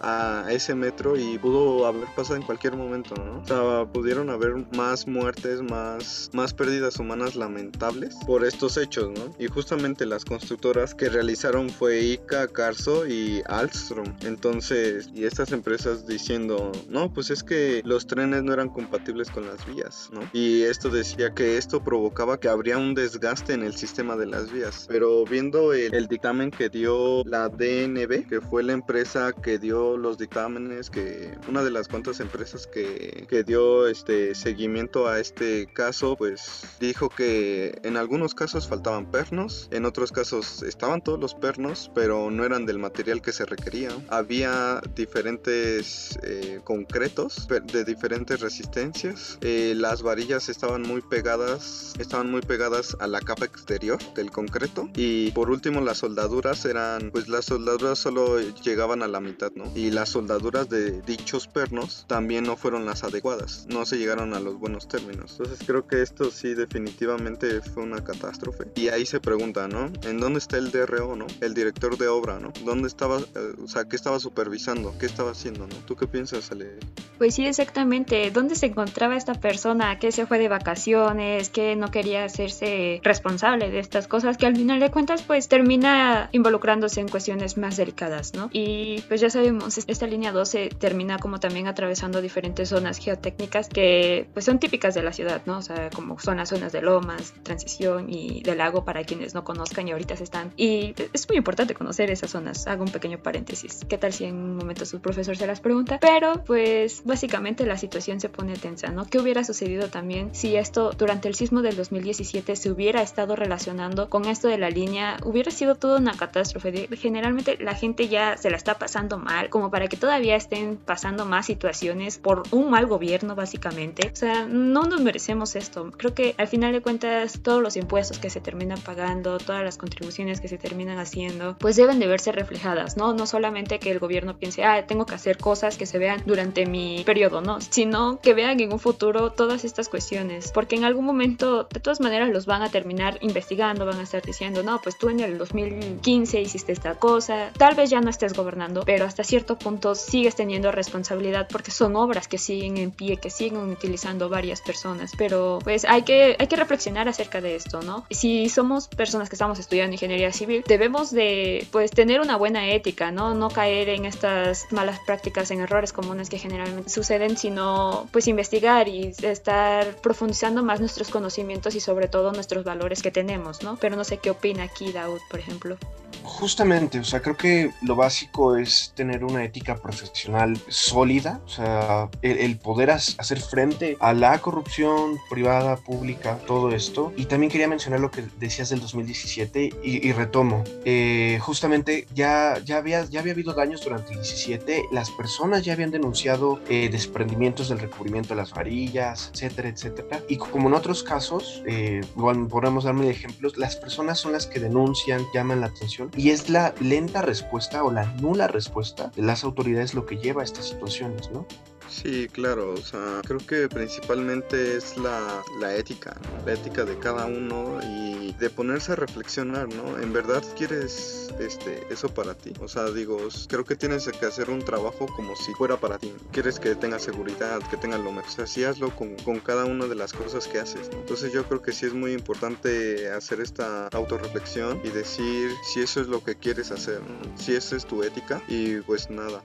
a 0.00 0.46
ese 0.50 0.74
metro 0.74 1.16
y 1.16 1.38
pudo 1.38 1.86
haber 1.86 2.06
pasado 2.14 2.36
en 2.36 2.42
cualquier 2.42 2.76
momento, 2.76 3.14
¿no? 3.14 3.40
O 3.40 3.46
sea, 3.46 3.92
pudieron 3.92 4.30
haber 4.30 4.54
más 4.76 5.06
muertes, 5.06 5.62
más, 5.62 6.30
más 6.32 6.54
pérdidas 6.54 6.98
humanas 6.98 7.36
lamentables 7.36 8.16
por 8.26 8.44
estos 8.44 8.76
hechos, 8.76 9.10
¿no? 9.10 9.34
Y 9.38 9.46
justamente 9.48 10.06
las 10.06 10.24
constructoras 10.24 10.94
que 10.94 11.08
realizaron 11.08 11.70
fue 11.70 12.00
ICA, 12.00 12.48
Carso 12.48 13.06
y 13.06 13.42
Alstrom. 13.46 14.14
Entonces, 14.22 15.10
y 15.14 15.24
estas 15.24 15.52
empresas 15.52 16.06
diciendo, 16.06 16.72
no, 16.88 17.12
pues 17.12 17.30
es 17.30 17.42
que 17.42 17.82
los 17.84 18.06
trenes 18.06 18.42
no 18.42 18.52
eran 18.52 18.68
compatibles 18.68 19.30
con 19.30 19.46
las 19.46 19.64
vías, 19.66 20.10
¿no? 20.12 20.20
Y 20.32 20.62
esto 20.62 20.88
decía 20.88 21.34
que 21.34 21.56
esto 21.56 21.82
provocaba 21.82 22.38
que 22.38 22.48
habría 22.48 22.78
un 22.78 22.94
desgaste 22.94 23.54
en 23.54 23.62
el 23.62 23.74
sistema 23.74 24.16
de 24.16 24.26
las 24.26 24.52
vías. 24.52 24.86
Pero 24.88 25.24
viendo 25.24 25.72
el, 25.72 26.06
dictamen 26.06 26.50
que 26.50 26.68
dio 26.68 27.22
la 27.24 27.48
DNB, 27.48 28.28
que 28.28 28.40
fue 28.40 28.62
la 28.62 28.72
empresa 28.72 29.32
que 29.32 29.58
dio 29.62 29.96
los 29.96 30.18
dictámenes, 30.18 30.90
que 30.90 31.38
una 31.48 31.62
de 31.62 31.70
las 31.70 31.88
cuantas 31.88 32.20
empresas 32.20 32.66
que, 32.66 33.26
que 33.28 33.44
dio 33.44 33.86
este 33.86 34.34
seguimiento 34.34 35.08
a 35.08 35.20
este 35.20 35.66
caso, 35.72 36.16
pues 36.16 36.76
dijo 36.80 37.08
que 37.08 37.80
en 37.82 37.96
algunos 37.96 38.34
casos 38.34 38.68
faltaban 38.68 39.10
pernos, 39.10 39.68
en 39.70 39.86
otros 39.86 40.12
casos 40.12 40.62
estaban 40.62 41.02
todos 41.02 41.18
los 41.18 41.34
pernos, 41.34 41.90
pero 41.94 42.30
no 42.30 42.44
eran 42.44 42.66
del 42.66 42.78
material 42.78 43.22
que 43.22 43.32
se 43.32 43.46
requería. 43.46 43.90
Había 44.08 44.82
diferentes 44.94 46.18
eh, 46.22 46.60
concretos 46.64 47.46
de 47.48 47.84
diferentes 47.84 48.40
resistencias. 48.40 49.38
Eh, 49.40 49.74
las 49.76 50.02
varillas 50.02 50.48
estaban 50.48 50.82
muy 50.82 51.00
pegadas, 51.02 51.94
estaban 51.98 52.30
muy 52.30 52.42
pegadas 52.42 52.96
a 53.00 53.06
la 53.06 53.20
capa 53.20 53.44
exterior 53.44 53.98
del 54.14 54.30
concreto. 54.30 54.88
Y 54.94 55.30
por 55.30 55.50
último 55.50 55.80
las 55.80 55.98
soldaduras 55.98 56.64
eran, 56.64 57.10
pues 57.12 57.28
las 57.28 57.44
soldaduras 57.44 57.98
solo 57.98 58.40
llegaban 58.40 59.02
a 59.02 59.08
la 59.08 59.20
mitad, 59.20 59.51
¿no? 59.54 59.64
Y 59.74 59.90
las 59.90 60.10
soldaduras 60.10 60.68
de 60.68 61.02
dichos 61.02 61.46
pernos 61.46 62.04
también 62.06 62.44
no 62.44 62.56
fueron 62.56 62.86
las 62.86 63.04
adecuadas, 63.04 63.66
no 63.68 63.84
se 63.84 63.98
llegaron 63.98 64.34
a 64.34 64.40
los 64.40 64.58
buenos 64.58 64.88
términos. 64.88 65.36
Entonces 65.38 65.66
creo 65.66 65.86
que 65.86 66.02
esto 66.02 66.30
sí 66.30 66.54
definitivamente 66.54 67.60
fue 67.60 67.82
una 67.82 68.02
catástrofe. 68.02 68.64
Y 68.74 68.88
ahí 68.88 69.06
se 69.06 69.20
pregunta, 69.20 69.68
¿no? 69.68 69.90
¿En 70.02 70.18
dónde 70.18 70.38
está 70.38 70.58
el 70.58 70.70
DRO, 70.70 71.16
¿no? 71.16 71.26
El 71.40 71.54
director 71.54 71.96
de 71.96 72.08
obra, 72.08 72.38
¿no? 72.38 72.52
¿Dónde 72.64 72.88
estaba, 72.88 73.18
eh, 73.18 73.54
o 73.62 73.68
sea, 73.68 73.84
qué 73.84 73.96
estaba 73.96 74.18
supervisando? 74.18 74.94
¿Qué 74.98 75.06
estaba 75.06 75.30
haciendo, 75.30 75.66
¿no? 75.66 75.76
¿Tú 75.86 75.96
qué 75.96 76.06
piensas, 76.06 76.50
Ale? 76.52 76.78
Pues 77.18 77.34
sí, 77.34 77.46
exactamente. 77.46 78.30
¿Dónde 78.30 78.54
se 78.54 78.66
encontraba 78.66 79.16
esta 79.16 79.34
persona? 79.34 79.98
¿Qué 79.98 80.12
se 80.12 80.26
fue 80.26 80.38
de 80.38 80.48
vacaciones? 80.48 81.50
¿Qué 81.50 81.76
no 81.76 81.90
quería 81.90 82.24
hacerse 82.24 83.00
responsable 83.02 83.70
de 83.70 83.78
estas 83.78 84.08
cosas? 84.08 84.36
Que 84.36 84.46
al 84.46 84.56
final 84.56 84.80
de 84.80 84.90
cuentas, 84.90 85.22
pues 85.22 85.48
termina 85.48 86.28
involucrándose 86.32 87.00
en 87.00 87.08
cuestiones 87.08 87.56
más 87.56 87.76
delicadas, 87.76 88.34
¿no? 88.34 88.50
Y 88.52 89.02
pues 89.08 89.20
ya 89.20 89.30
sabemos, 89.42 89.76
esta 89.76 90.06
línea 90.06 90.30
12 90.30 90.68
termina 90.78 91.18
como 91.18 91.40
también 91.40 91.66
atravesando 91.66 92.20
diferentes 92.20 92.68
zonas 92.68 92.98
geotécnicas 92.98 93.68
que 93.68 94.28
pues 94.32 94.44
son 94.44 94.60
típicas 94.60 94.94
de 94.94 95.02
la 95.02 95.12
ciudad, 95.12 95.42
¿no? 95.46 95.58
O 95.58 95.62
sea, 95.62 95.90
como 95.90 96.18
son 96.20 96.36
las 96.36 96.50
zonas 96.50 96.70
de 96.70 96.80
lomas, 96.80 97.34
transición 97.42 98.06
y 98.08 98.42
del 98.42 98.58
lago 98.58 98.84
para 98.84 99.02
quienes 99.02 99.34
no 99.34 99.42
conozcan 99.42 99.88
y 99.88 99.92
ahorita 99.92 100.16
se 100.16 100.24
están. 100.24 100.52
Y 100.56 100.94
es 101.12 101.28
muy 101.28 101.38
importante 101.38 101.74
conocer 101.74 102.10
esas 102.10 102.30
zonas. 102.30 102.68
Hago 102.68 102.84
un 102.84 102.92
pequeño 102.92 103.18
paréntesis. 103.18 103.84
¿Qué 103.88 103.98
tal 103.98 104.12
si 104.12 104.26
en 104.26 104.36
un 104.36 104.56
momento 104.56 104.86
su 104.86 105.00
profesor 105.00 105.36
se 105.36 105.46
las 105.46 105.60
pregunta? 105.60 105.98
Pero 106.00 106.44
pues 106.44 107.02
básicamente 107.04 107.66
la 107.66 107.76
situación 107.78 108.20
se 108.20 108.28
pone 108.28 108.54
tensa, 108.54 108.88
¿no? 108.88 109.06
¿Qué 109.06 109.18
hubiera 109.18 109.42
sucedido 109.42 109.88
también 109.88 110.32
si 110.34 110.54
esto 110.54 110.92
durante 110.92 111.26
el 111.26 111.34
sismo 111.34 111.62
del 111.62 111.74
2017 111.74 112.54
se 112.54 112.70
hubiera 112.70 113.02
estado 113.02 113.34
relacionando 113.34 114.08
con 114.08 114.26
esto 114.26 114.46
de 114.46 114.58
la 114.58 114.70
línea? 114.70 115.16
Hubiera 115.24 115.50
sido 115.50 115.74
toda 115.74 115.98
una 115.98 116.12
catástrofe. 116.12 116.88
Generalmente 116.96 117.56
la 117.58 117.74
gente 117.74 118.06
ya 118.08 118.36
se 118.36 118.48
la 118.48 118.56
está 118.56 118.78
pasando 118.78 119.18
mal, 119.18 119.31
como 119.50 119.70
para 119.70 119.88
que 119.88 119.96
todavía 119.96 120.36
estén 120.36 120.76
pasando 120.76 121.24
más 121.24 121.46
situaciones 121.46 122.18
por 122.18 122.42
un 122.50 122.70
mal 122.70 122.86
gobierno, 122.86 123.34
básicamente. 123.34 124.10
O 124.12 124.16
sea, 124.16 124.46
no 124.46 124.84
nos 124.84 125.00
merecemos 125.00 125.56
esto. 125.56 125.90
Creo 125.96 126.14
que 126.14 126.34
al 126.38 126.48
final 126.48 126.72
de 126.72 126.82
cuentas, 126.82 127.40
todos 127.42 127.62
los 127.62 127.76
impuestos 127.76 128.18
que 128.18 128.30
se 128.30 128.40
terminan 128.40 128.80
pagando, 128.80 129.38
todas 129.38 129.64
las 129.64 129.78
contribuciones 129.78 130.40
que 130.40 130.48
se 130.48 130.58
terminan 130.58 130.98
haciendo, 130.98 131.56
pues 131.58 131.76
deben 131.76 131.98
de 131.98 132.06
verse 132.06 132.32
reflejadas, 132.32 132.96
¿no? 132.96 133.14
No 133.14 133.26
solamente 133.26 133.78
que 133.78 133.90
el 133.90 133.98
gobierno 133.98 134.36
piense, 134.38 134.64
ah, 134.64 134.86
tengo 134.86 135.06
que 135.06 135.14
hacer 135.14 135.38
cosas 135.38 135.76
que 135.76 135.86
se 135.86 135.98
vean 135.98 136.22
durante 136.26 136.66
mi 136.66 137.02
periodo, 137.04 137.40
¿no? 137.40 137.60
Sino 137.60 138.20
que 138.20 138.34
vean 138.34 138.60
en 138.60 138.72
un 138.72 138.78
futuro 138.78 139.32
todas 139.32 139.64
estas 139.64 139.88
cuestiones, 139.88 140.52
porque 140.52 140.76
en 140.76 140.84
algún 140.84 141.04
momento, 141.04 141.64
de 141.64 141.80
todas 141.80 142.00
maneras, 142.00 142.30
los 142.30 142.46
van 142.46 142.62
a 142.62 142.70
terminar 142.70 143.18
investigando, 143.20 143.86
van 143.86 143.98
a 143.98 144.02
estar 144.02 144.22
diciendo, 144.22 144.62
no, 144.62 144.80
pues 144.80 144.98
tú 144.98 145.08
en 145.08 145.20
el 145.20 145.38
2015 145.38 146.40
hiciste 146.40 146.72
esta 146.72 146.94
cosa, 146.94 147.50
tal 147.56 147.74
vez 147.74 147.90
ya 147.90 148.00
no 148.00 148.10
estés 148.10 148.32
gobernando, 148.34 148.82
pero 148.84 149.04
hasta 149.04 149.21
cierto 149.24 149.58
punto 149.58 149.94
sigues 149.94 150.34
teniendo 150.34 150.72
responsabilidad 150.72 151.48
porque 151.50 151.70
son 151.70 151.96
obras 151.96 152.28
que 152.28 152.38
siguen 152.38 152.76
en 152.76 152.90
pie, 152.90 153.16
que 153.16 153.30
siguen 153.30 153.70
utilizando 153.70 154.28
varias 154.28 154.60
personas, 154.60 155.12
pero 155.16 155.58
pues 155.62 155.84
hay 155.84 156.02
que, 156.02 156.36
hay 156.38 156.46
que 156.46 156.56
reflexionar 156.56 157.08
acerca 157.08 157.40
de 157.40 157.56
esto, 157.56 157.82
¿no? 157.82 158.04
Si 158.10 158.48
somos 158.48 158.88
personas 158.88 159.28
que 159.28 159.34
estamos 159.34 159.58
estudiando 159.58 159.94
ingeniería 159.94 160.32
civil, 160.32 160.64
debemos 160.66 161.10
de 161.10 161.66
pues 161.70 161.90
tener 161.90 162.20
una 162.20 162.36
buena 162.36 162.70
ética, 162.70 163.10
¿no? 163.10 163.34
No 163.34 163.48
caer 163.50 163.88
en 163.88 164.04
estas 164.04 164.66
malas 164.72 164.98
prácticas, 165.06 165.50
en 165.50 165.60
errores 165.60 165.92
comunes 165.92 166.28
que 166.28 166.38
generalmente 166.38 166.90
suceden, 166.90 167.36
sino 167.36 168.08
pues 168.12 168.28
investigar 168.28 168.88
y 168.88 169.12
estar 169.22 169.96
profundizando 169.96 170.62
más 170.62 170.80
nuestros 170.80 171.08
conocimientos 171.08 171.74
y 171.74 171.80
sobre 171.80 172.08
todo 172.08 172.32
nuestros 172.32 172.64
valores 172.64 173.02
que 173.02 173.10
tenemos, 173.10 173.62
¿no? 173.62 173.76
Pero 173.76 173.96
no 173.96 174.04
sé 174.04 174.18
qué 174.18 174.30
opina 174.30 174.64
aquí 174.64 174.92
Daud, 174.92 175.20
por 175.30 175.40
ejemplo. 175.40 175.76
Justamente, 176.24 176.98
o 176.98 177.04
sea, 177.04 177.20
creo 177.20 177.36
que 177.36 177.70
lo 177.82 177.96
básico 177.96 178.56
es 178.56 178.92
tener 178.94 179.24
una 179.24 179.44
ética 179.44 179.76
profesional 179.76 180.58
sólida, 180.68 181.40
o 181.44 181.48
sea, 181.48 182.08
el, 182.22 182.58
poder 182.58 182.90
hacer 182.90 183.40
frente 183.40 183.96
a 184.00 184.12
la 184.12 184.38
corrupción 184.38 185.18
privada, 185.30 185.76
pública, 185.76 186.38
todo 186.46 186.70
esto. 186.70 187.12
Y 187.16 187.26
también 187.26 187.50
quería 187.50 187.68
mencionar 187.68 188.00
lo 188.00 188.10
que 188.10 188.24
decías 188.38 188.70
del 188.70 188.80
2017 188.80 189.70
y, 189.82 190.12
retomo. 190.12 190.62
Eh, 190.84 191.38
justamente 191.40 192.06
ya, 192.14 192.58
ya, 192.64 192.76
había, 192.76 193.04
ya 193.04 193.20
había 193.20 193.32
habido 193.32 193.54
daños 193.54 193.82
durante 193.82 194.12
el 194.12 194.20
17, 194.20 194.84
las 194.92 195.10
personas 195.10 195.64
ya 195.64 195.72
habían 195.72 195.90
denunciado 195.90 196.60
eh, 196.68 196.88
desprendimientos 196.90 197.68
del 197.68 197.78
recubrimiento 197.78 198.30
de 198.30 198.36
las 198.36 198.52
varillas, 198.52 199.30
etcétera, 199.32 199.68
etcétera. 199.68 200.20
Y 200.28 200.36
como 200.36 200.68
en 200.68 200.74
otros 200.74 201.02
casos, 201.02 201.62
eh, 201.66 202.02
igual 202.16 202.46
podemos 202.46 202.84
darme 202.84 203.08
ejemplos, 203.08 203.56
las 203.56 203.76
personas 203.76 204.18
son 204.18 204.32
las 204.32 204.46
que 204.46 204.60
denuncian, 204.60 205.22
llaman 205.34 205.60
la 205.60 205.66
atención 205.66 206.10
y 206.16 206.30
es 206.30 206.50
la 206.50 206.74
lenta 206.80 207.22
respuesta 207.22 207.84
o 207.84 207.90
la 207.90 208.04
nula 208.14 208.48
respuesta 208.48 209.10
de 209.14 209.22
las 209.22 209.44
autoridades 209.44 209.94
lo 209.94 210.06
que 210.06 210.16
lleva 210.16 210.42
a 210.42 210.44
estas 210.44 210.66
situaciones, 210.66 211.30
¿no? 211.30 211.46
Sí, 211.92 212.26
claro, 212.32 212.72
o 212.72 212.78
sea, 212.78 213.20
creo 213.22 213.38
que 213.38 213.68
principalmente 213.68 214.78
es 214.78 214.96
la, 214.96 215.42
la 215.60 215.76
ética, 215.76 216.16
la 216.46 216.54
ética 216.54 216.86
de 216.86 216.98
cada 216.98 217.26
uno 217.26 217.78
y 217.82 218.32
de 218.32 218.48
ponerse 218.48 218.92
a 218.92 218.96
reflexionar, 218.96 219.68
¿no? 219.74 219.98
¿En 219.98 220.10
verdad 220.10 220.42
quieres 220.56 221.28
este, 221.38 221.86
eso 221.92 222.08
para 222.08 222.34
ti? 222.34 222.54
O 222.60 222.66
sea, 222.66 222.90
digo, 222.90 223.18
creo 223.46 223.64
que 223.64 223.76
tienes 223.76 224.08
que 224.08 224.24
hacer 224.24 224.48
un 224.48 224.64
trabajo 224.64 225.06
como 225.14 225.36
si 225.36 225.52
fuera 225.52 225.76
para 225.76 225.98
ti. 225.98 226.14
Quieres 226.32 226.58
que 226.58 226.74
tenga 226.74 226.98
seguridad, 226.98 227.60
que 227.70 227.76
tenga 227.76 227.98
lo 227.98 228.10
mejor. 228.10 228.30
O 228.30 228.34
sea, 228.34 228.46
sí 228.46 228.64
hazlo 228.64 228.96
con, 228.96 229.14
con 229.16 229.38
cada 229.40 229.66
una 229.66 229.86
de 229.86 229.94
las 229.94 230.14
cosas 230.14 230.48
que 230.48 230.60
haces, 230.60 230.90
¿no? 230.90 230.98
Entonces 230.98 231.30
yo 231.32 231.44
creo 231.44 231.60
que 231.60 231.72
sí 231.72 231.84
es 231.84 231.92
muy 231.92 232.14
importante 232.14 233.10
hacer 233.10 233.40
esta 233.40 233.88
autorreflexión 233.88 234.80
y 234.82 234.88
decir 234.88 235.50
si 235.62 235.82
eso 235.82 236.00
es 236.00 236.08
lo 236.08 236.24
que 236.24 236.36
quieres 236.36 236.70
hacer, 236.70 237.00
¿no? 237.00 237.36
si 237.36 237.54
esa 237.54 237.76
es 237.76 237.84
tu 237.84 238.02
ética 238.02 238.40
y 238.48 238.76
pues 238.80 239.10
nada, 239.10 239.42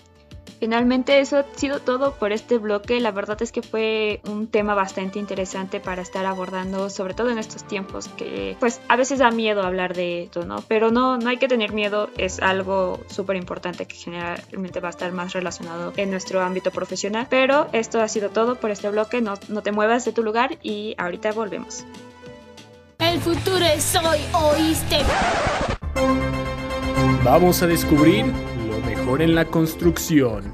Finalmente 0.60 1.20
eso 1.20 1.38
ha 1.38 1.46
sido 1.56 1.80
todo 1.80 2.14
por 2.16 2.32
este 2.32 2.58
bloque. 2.58 3.00
La 3.00 3.12
verdad 3.12 3.42
es 3.42 3.52
que 3.52 3.62
fue 3.62 4.22
un 4.28 4.48
tema 4.48 4.74
bastante 4.74 5.20
interesante 5.20 5.80
para 5.80 6.02
estar 6.02 6.26
abordando, 6.26 6.90
sobre 6.90 7.14
todo 7.14 7.30
en 7.30 7.38
estos 7.38 7.64
tiempos 7.64 8.08
que 8.10 8.56
pues 8.60 8.82
a 8.88 8.96
veces 8.96 9.20
da 9.20 9.32
miedo 9.32 9.64
hablar 9.64 9.94
de 9.94 10.24
esto, 10.24 10.46
¿no? 10.46 10.64
Pero 10.68 10.92
no, 10.92 11.18
no 11.18 11.30
hay 11.30 11.38
que 11.38 11.48
tener 11.48 11.74
miedo, 11.74 12.10
es 12.18 12.40
algo 12.40 13.00
súper 13.08 13.36
importante 13.36 13.86
que 13.86 13.96
generalmente 13.96 14.80
va 14.80 14.90
a 14.90 14.92
estar 14.92 15.12
más 15.12 15.34
relacionado 15.34 15.94
en 15.98 16.12
nuestro 16.12 16.42
ámbito 16.42 16.72
profesional. 16.72 17.28
Pero 17.30 17.68
esto 17.74 18.02
ha 18.02 18.08
sido 18.08 18.30
todo 18.30 18.56
por 18.56 18.72
este 18.72 18.90
bloque, 18.90 19.22
no, 19.22 19.36
no 19.50 19.62
te 19.62 19.72
muevas 19.72 20.06
de 20.06 20.12
tu 20.12 20.24
lugar 20.24 20.58
y 20.64 20.96
ahorita 20.98 21.32
volvemos. 21.32 21.86
El 23.00 23.20
futuro 23.20 23.64
es 23.64 23.96
hoy, 23.96 24.20
¿oíste? 24.34 24.98
Vamos 27.24 27.62
a 27.62 27.68
descubrir 27.68 28.26
en 29.16 29.36
la 29.36 29.46
construcción. 29.46 30.54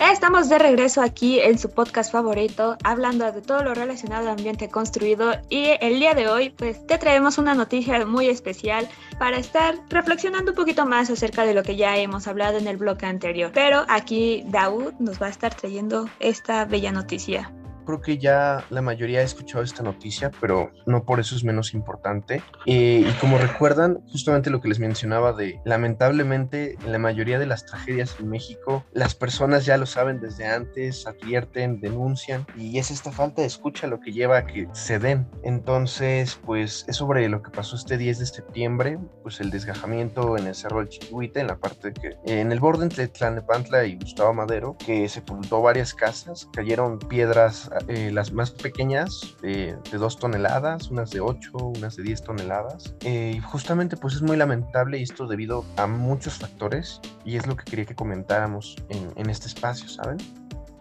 Estamos 0.00 0.48
de 0.48 0.58
regreso 0.58 1.00
aquí 1.00 1.38
en 1.38 1.58
su 1.58 1.70
podcast 1.70 2.10
favorito, 2.10 2.76
hablando 2.82 3.30
de 3.30 3.40
todo 3.40 3.62
lo 3.62 3.72
relacionado 3.72 4.28
al 4.28 4.36
ambiente 4.36 4.68
construido 4.68 5.32
y 5.48 5.68
el 5.80 6.00
día 6.00 6.14
de 6.14 6.28
hoy 6.28 6.50
pues 6.50 6.84
te 6.88 6.98
traemos 6.98 7.38
una 7.38 7.54
noticia 7.54 8.04
muy 8.04 8.26
especial 8.28 8.88
para 9.18 9.38
estar 9.38 9.76
reflexionando 9.90 10.50
un 10.50 10.56
poquito 10.56 10.86
más 10.86 11.08
acerca 11.08 11.44
de 11.44 11.54
lo 11.54 11.62
que 11.62 11.76
ya 11.76 11.96
hemos 11.96 12.26
hablado 12.26 12.58
en 12.58 12.66
el 12.66 12.76
bloque 12.76 13.06
anterior. 13.06 13.52
Pero 13.54 13.84
aquí 13.88 14.42
Daud 14.48 14.92
nos 14.98 15.22
va 15.22 15.26
a 15.26 15.30
estar 15.30 15.54
trayendo 15.54 16.10
esta 16.18 16.64
bella 16.64 16.90
noticia 16.90 17.52
creo 17.90 18.00
que 18.00 18.18
ya 18.18 18.64
la 18.70 18.82
mayoría 18.82 19.20
ha 19.20 19.22
escuchado 19.22 19.64
esta 19.64 19.82
noticia, 19.82 20.30
pero 20.40 20.70
no 20.86 21.04
por 21.04 21.18
eso 21.18 21.34
es 21.34 21.42
menos 21.42 21.74
importante. 21.74 22.42
Eh, 22.66 23.04
y 23.06 23.12
como 23.20 23.36
recuerdan, 23.36 24.00
justamente 24.12 24.50
lo 24.50 24.60
que 24.60 24.68
les 24.68 24.78
mencionaba 24.78 25.32
de, 25.32 25.60
lamentablemente, 25.64 26.76
en 26.84 26.92
la 26.92 26.98
mayoría 26.98 27.38
de 27.38 27.46
las 27.46 27.66
tragedias 27.66 28.16
en 28.20 28.28
México, 28.28 28.84
las 28.92 29.14
personas 29.14 29.64
ya 29.64 29.76
lo 29.76 29.86
saben 29.86 30.20
desde 30.20 30.46
antes, 30.46 31.06
advierten, 31.06 31.80
denuncian, 31.80 32.46
y 32.56 32.78
es 32.78 32.90
esta 32.90 33.10
falta 33.10 33.42
de 33.42 33.48
escucha 33.48 33.88
lo 33.88 34.00
que 34.00 34.12
lleva 34.12 34.38
a 34.38 34.46
que 34.46 34.68
se 34.72 34.98
den. 34.98 35.26
Entonces, 35.42 36.38
pues 36.44 36.84
es 36.86 36.96
sobre 36.96 37.28
lo 37.28 37.42
que 37.42 37.50
pasó 37.50 37.74
este 37.74 37.98
10 37.98 38.20
de 38.20 38.26
septiembre, 38.26 38.98
pues 39.22 39.40
el 39.40 39.50
desgajamiento 39.50 40.38
en 40.38 40.46
el 40.46 40.54
Cerro 40.54 40.78
del 40.78 40.88
Chihuite, 40.88 41.40
en 41.40 41.48
la 41.48 41.58
parte 41.58 41.92
que, 41.92 42.16
en 42.24 42.52
el 42.52 42.60
borde 42.60 42.84
entre 42.84 43.08
Tlanepantla 43.08 43.84
y 43.84 43.96
Gustavo 43.96 44.32
Madero, 44.32 44.76
que 44.78 45.08
sepultó 45.08 45.60
varias 45.60 45.92
casas, 45.92 46.48
cayeron 46.52 46.98
piedras 46.98 47.70
eh, 47.88 48.10
las 48.12 48.32
más 48.32 48.50
pequeñas 48.50 49.36
de 49.42 49.76
2 49.90 50.18
toneladas, 50.18 50.90
unas 50.90 51.10
de 51.10 51.20
8, 51.20 51.50
unas 51.76 51.96
de 51.96 52.02
10 52.02 52.22
toneladas. 52.22 52.94
Eh, 53.04 53.34
y 53.36 53.40
justamente 53.40 53.96
pues 53.96 54.14
es 54.14 54.22
muy 54.22 54.36
lamentable 54.36 54.98
y 54.98 55.02
esto 55.02 55.26
debido 55.26 55.64
a 55.76 55.86
muchos 55.86 56.34
factores 56.34 57.00
y 57.24 57.36
es 57.36 57.46
lo 57.46 57.56
que 57.56 57.64
quería 57.64 57.84
que 57.84 57.94
comentáramos 57.94 58.76
en, 58.88 59.12
en 59.16 59.30
este 59.30 59.46
espacio, 59.46 59.88
¿saben? 59.88 60.18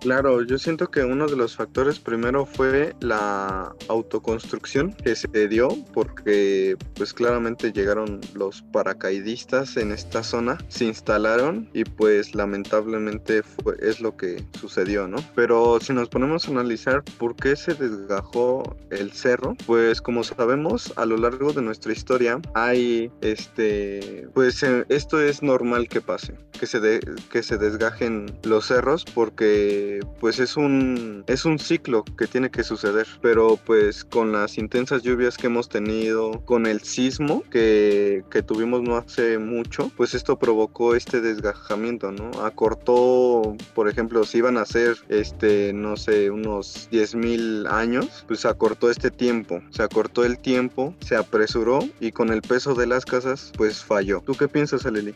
Claro, 0.01 0.41
yo 0.43 0.57
siento 0.57 0.89
que 0.89 1.03
uno 1.03 1.27
de 1.27 1.35
los 1.35 1.57
factores 1.57 1.99
primero 1.99 2.45
fue 2.45 2.95
la 3.01 3.75
autoconstrucción 3.89 4.93
que 4.93 5.13
se 5.13 5.47
dio 5.49 5.69
porque 5.93 6.77
pues 6.95 7.13
claramente 7.13 7.73
llegaron 7.73 8.21
los 8.33 8.61
paracaidistas 8.71 9.75
en 9.75 9.91
esta 9.91 10.23
zona, 10.23 10.57
se 10.69 10.85
instalaron 10.85 11.69
y 11.73 11.83
pues 11.83 12.33
lamentablemente 12.33 13.43
fue, 13.43 13.75
es 13.81 13.99
lo 13.99 14.15
que 14.15 14.45
sucedió, 14.57 15.05
¿no? 15.09 15.17
Pero 15.35 15.79
si 15.81 15.91
nos 15.91 16.07
ponemos 16.07 16.47
a 16.47 16.51
analizar 16.51 17.03
por 17.17 17.35
qué 17.35 17.57
se 17.57 17.73
desgajó 17.73 18.77
el 18.91 19.11
cerro, 19.11 19.55
pues 19.65 20.01
como 20.01 20.23
sabemos 20.23 20.93
a 20.95 21.05
lo 21.05 21.17
largo 21.17 21.51
de 21.51 21.61
nuestra 21.61 21.91
historia 21.91 22.39
hay 22.53 23.11
este 23.19 24.29
pues 24.33 24.63
eh, 24.63 24.85
esto 24.87 25.19
es 25.19 25.43
normal 25.43 25.89
que 25.89 25.99
pase, 25.99 26.35
que 26.57 26.67
se 26.67 26.79
de, 26.79 27.01
que 27.29 27.43
se 27.43 27.57
desgajen 27.57 28.27
los 28.43 28.67
cerros 28.67 29.03
porque 29.03 29.88
pues 30.19 30.39
es 30.39 30.57
un 30.57 31.23
es 31.27 31.45
un 31.45 31.59
ciclo 31.59 32.03
que 32.17 32.27
tiene 32.27 32.49
que 32.49 32.63
suceder 32.63 33.07
pero 33.21 33.57
pues 33.57 34.03
con 34.03 34.31
las 34.31 34.57
intensas 34.57 35.03
lluvias 35.03 35.37
que 35.37 35.47
hemos 35.47 35.69
tenido 35.69 36.41
con 36.45 36.65
el 36.65 36.81
sismo 36.81 37.43
que, 37.49 38.23
que 38.29 38.41
tuvimos 38.41 38.81
no 38.81 38.97
hace 38.97 39.37
mucho 39.37 39.91
pues 39.95 40.13
esto 40.13 40.37
provocó 40.37 40.95
este 40.95 41.21
desgajamiento 41.21 42.11
no 42.11 42.29
acortó 42.43 43.55
por 43.73 43.89
ejemplo 43.89 44.23
si 44.23 44.39
iban 44.39 44.57
a 44.57 44.65
ser 44.65 44.97
este 45.09 45.73
no 45.73 45.97
sé 45.97 46.29
unos 46.29 46.89
10.000 46.91 47.67
años 47.69 48.25
pues 48.27 48.45
acortó 48.45 48.89
este 48.89 49.11
tiempo 49.11 49.61
se 49.69 49.83
acortó 49.83 50.25
el 50.25 50.39
tiempo 50.39 50.93
se 50.99 51.15
apresuró 51.15 51.79
y 51.99 52.11
con 52.11 52.29
el 52.29 52.41
peso 52.41 52.75
de 52.75 52.87
las 52.87 53.05
casas 53.05 53.51
pues 53.57 53.83
falló 53.83 54.21
¿tú 54.25 54.33
qué 54.33 54.47
piensas 54.47 54.85
Aleli? 54.85 55.15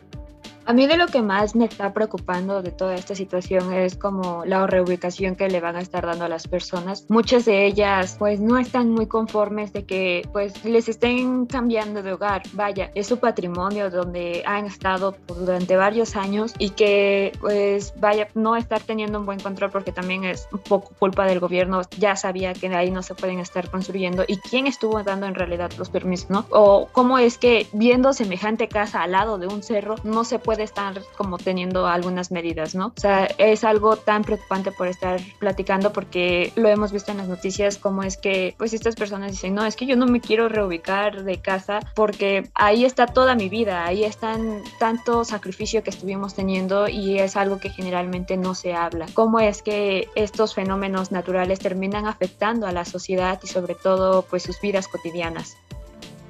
A 0.66 0.72
mí 0.72 0.86
de 0.86 0.96
lo 0.96 1.08
que 1.08 1.20
más 1.20 1.54
me 1.54 1.66
está 1.66 1.92
preocupando 1.92 2.62
de 2.62 2.70
toda 2.70 2.94
esta 2.94 3.14
situación 3.14 3.70
es 3.74 3.96
como 3.96 4.46
la 4.46 4.66
reubicación 4.66 5.36
que 5.36 5.48
le 5.48 5.60
van 5.60 5.76
a 5.76 5.80
estar 5.80 6.06
dando 6.06 6.24
a 6.24 6.28
las 6.28 6.48
personas. 6.48 7.04
Muchas 7.10 7.44
de 7.44 7.66
ellas 7.66 8.16
pues 8.18 8.40
no 8.40 8.56
están 8.56 8.90
muy 8.90 9.06
conformes 9.06 9.74
de 9.74 9.84
que 9.84 10.26
pues 10.32 10.64
les 10.64 10.88
estén 10.88 11.44
cambiando 11.44 12.02
de 12.02 12.14
hogar. 12.14 12.42
Vaya, 12.54 12.90
es 12.94 13.06
su 13.06 13.18
patrimonio 13.18 13.90
donde 13.90 14.42
han 14.46 14.64
estado 14.64 15.14
durante 15.26 15.76
varios 15.76 16.16
años 16.16 16.54
y 16.58 16.70
que 16.70 17.32
pues 17.40 17.92
vaya, 18.00 18.28
no 18.34 18.56
estar 18.56 18.80
teniendo 18.80 19.20
un 19.20 19.26
buen 19.26 19.40
control 19.40 19.70
porque 19.70 19.92
también 19.92 20.24
es 20.24 20.48
un 20.50 20.60
poco 20.60 20.94
culpa 20.98 21.26
del 21.26 21.40
gobierno. 21.40 21.82
Ya 21.98 22.16
sabía 22.16 22.54
que 22.54 22.68
ahí 22.74 22.90
no 22.90 23.02
se 23.02 23.14
pueden 23.14 23.38
estar 23.38 23.70
construyendo 23.70 24.24
y 24.26 24.38
quién 24.38 24.66
estuvo 24.66 25.02
dando 25.02 25.26
en 25.26 25.34
realidad 25.34 25.72
los 25.76 25.90
permisos, 25.90 26.30
¿no? 26.30 26.46
O 26.48 26.88
cómo 26.90 27.18
es 27.18 27.36
que 27.36 27.66
viendo 27.74 28.14
semejante 28.14 28.66
casa 28.66 29.02
al 29.02 29.12
lado 29.12 29.36
de 29.36 29.46
un 29.46 29.62
cerro 29.62 29.96
no 30.04 30.24
se 30.24 30.38
puede 30.38 30.53
puede 30.54 30.62
estar 30.62 31.02
como 31.16 31.36
teniendo 31.36 31.88
algunas 31.88 32.30
medidas, 32.30 32.76
¿no? 32.76 32.92
O 32.96 33.00
sea, 33.00 33.24
es 33.38 33.64
algo 33.64 33.96
tan 33.96 34.22
preocupante 34.22 34.70
por 34.70 34.86
estar 34.86 35.20
platicando 35.40 35.92
porque 35.92 36.52
lo 36.54 36.68
hemos 36.68 36.92
visto 36.92 37.10
en 37.10 37.18
las 37.18 37.26
noticias 37.26 37.76
como 37.76 38.04
es 38.04 38.16
que 38.16 38.54
pues 38.56 38.72
estas 38.72 38.94
personas 38.94 39.32
dicen, 39.32 39.52
no, 39.52 39.66
es 39.66 39.74
que 39.74 39.84
yo 39.84 39.96
no 39.96 40.06
me 40.06 40.20
quiero 40.20 40.48
reubicar 40.48 41.24
de 41.24 41.40
casa 41.40 41.80
porque 41.96 42.50
ahí 42.54 42.84
está 42.84 43.06
toda 43.06 43.34
mi 43.34 43.48
vida, 43.48 43.84
ahí 43.84 44.04
están 44.04 44.62
tanto 44.78 45.24
sacrificio 45.24 45.82
que 45.82 45.90
estuvimos 45.90 46.34
teniendo 46.36 46.86
y 46.86 47.18
es 47.18 47.34
algo 47.36 47.58
que 47.58 47.70
generalmente 47.70 48.36
no 48.36 48.54
se 48.54 48.74
habla. 48.74 49.06
¿Cómo 49.12 49.40
es 49.40 49.60
que 49.60 50.08
estos 50.14 50.54
fenómenos 50.54 51.10
naturales 51.10 51.58
terminan 51.58 52.06
afectando 52.06 52.68
a 52.68 52.72
la 52.72 52.84
sociedad 52.84 53.40
y 53.42 53.48
sobre 53.48 53.74
todo 53.74 54.22
pues 54.22 54.44
sus 54.44 54.60
vidas 54.60 54.86
cotidianas? 54.86 55.56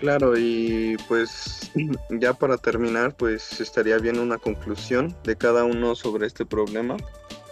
Claro, 0.05 0.37
y 0.37 0.99
pues 1.09 1.73
ya 2.11 2.35
para 2.35 2.59
terminar, 2.59 3.17
pues 3.17 3.59
estaría 3.59 3.97
bien 3.97 4.19
una 4.19 4.37
conclusión 4.37 5.17
de 5.25 5.35
cada 5.35 5.65
uno 5.65 5.95
sobre 5.95 6.27
este 6.27 6.45
problema 6.45 6.99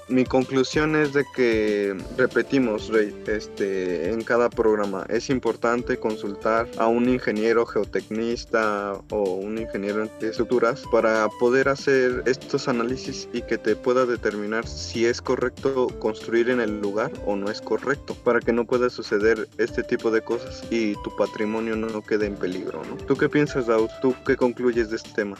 mi 0.09 0.25
conclusión 0.25 0.97
es 0.97 1.13
de 1.13 1.25
que 1.35 1.97
repetimos, 2.17 2.89
Rey, 2.89 3.15
este, 3.27 4.11
en 4.11 4.23
cada 4.23 4.51
programa 4.51 5.07
es 5.09 5.31
importante 5.31 5.99
consultar 5.99 6.69
a 6.79 6.87
un 6.87 7.09
ingeniero 7.09 7.65
geotecnista 7.67 9.01
o 9.11 9.23
un 9.35 9.59
ingeniero 9.59 10.03
en 10.03 10.11
estructuras 10.21 10.83
para 10.91 11.29
poder 11.41 11.69
hacer 11.69 12.23
estos 12.27 12.69
análisis 12.69 13.29
y 13.33 13.43
que 13.43 13.59
te 13.59 13.77
pueda 13.77 14.07
determinar 14.07 14.67
si 14.67 15.07
es 15.07 15.21
correcto 15.21 15.89
construir 15.99 16.51
en 16.51 16.61
el 16.61 16.81
lugar 16.81 17.11
o 17.27 17.37
no 17.37 17.51
es 17.51 17.61
correcto, 17.61 18.15
para 18.15 18.41
que 18.41 18.53
no 18.53 18.65
pueda 18.65 18.91
suceder 18.91 19.49
este 19.59 19.83
tipo 19.83 20.11
de 20.11 20.23
cosas 20.23 20.65
y 20.71 20.95
tu 21.03 21.15
patrimonio 21.17 21.77
no 21.77 22.03
quede 22.03 22.27
en 22.27 22.37
peligro. 22.37 22.83
¿no? 22.85 22.97
¿Tú 23.07 23.17
qué 23.17 23.29
piensas, 23.29 23.67
Daud? 23.67 23.89
¿Tú 24.01 24.15
qué 24.27 24.37
concluyes 24.37 24.91
de 24.91 24.97
este 24.97 25.11
tema? 25.11 25.37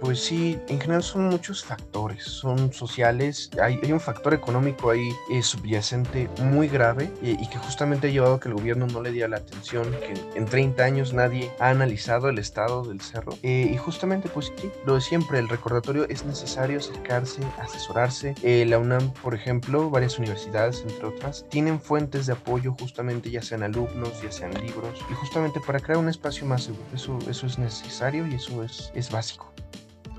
Pues 0.00 0.20
sí, 0.20 0.58
en 0.68 0.78
general 0.78 1.02
son 1.02 1.28
muchos 1.28 1.64
factores, 1.64 2.22
son 2.22 2.72
sociales, 2.72 3.50
hay, 3.62 3.80
un 3.90 4.00
factor 4.00 4.34
económico 4.34 4.90
ahí 4.90 5.10
eh, 5.32 5.42
subyacente 5.42 6.28
muy 6.42 6.68
grave 6.68 7.10
eh, 7.22 7.36
y 7.40 7.48
que 7.48 7.56
justamente 7.56 8.08
ha 8.08 8.10
llevado 8.10 8.34
a 8.34 8.40
que 8.40 8.48
el 8.48 8.54
gobierno 8.54 8.86
no 8.86 9.00
le 9.00 9.10
diera 9.10 9.28
la 9.28 9.38
atención, 9.38 9.90
que 9.92 10.38
en 10.38 10.44
30 10.44 10.84
años 10.84 11.14
nadie 11.14 11.50
ha 11.60 11.70
analizado 11.70 12.28
el 12.28 12.38
estado 12.38 12.84
del 12.84 13.00
cerro 13.00 13.32
eh, 13.42 13.70
y 13.72 13.76
justamente 13.78 14.28
pues 14.28 14.52
sí, 14.56 14.70
lo 14.84 14.96
de 14.96 15.00
siempre, 15.00 15.38
el 15.38 15.48
recordatorio 15.48 16.06
es 16.08 16.24
necesario 16.26 16.78
acercarse, 16.78 17.42
asesorarse. 17.58 18.34
la 18.42 18.78
UNAM, 18.78 19.12
por 19.14 19.34
ejemplo, 19.34 19.88
varias 19.88 20.18
universidades, 20.18 20.82
entre 20.86 21.06
otras, 21.06 21.46
tienen 21.48 21.80
fuentes 21.80 22.26
de 22.26 22.34
apoyo 22.34 22.76
justamente 22.78 23.30
ya 23.30 23.40
sean 23.40 23.62
alumnos, 23.62 24.20
ya 24.22 24.30
sean 24.30 24.52
libros 24.62 25.00
y 25.10 25.14
justamente 25.14 25.58
para 25.60 25.80
crear 25.80 25.98
un 25.98 26.08
espacio 26.08 26.46
más 26.46 26.64
seguro, 26.64 26.84
eso, 26.94 27.18
eso 27.30 27.46
es 27.46 27.58
necesario 27.58 28.26
y 28.26 28.34
eso 28.34 28.62
es, 28.62 28.90
es 28.94 29.10
básico. 29.10 29.52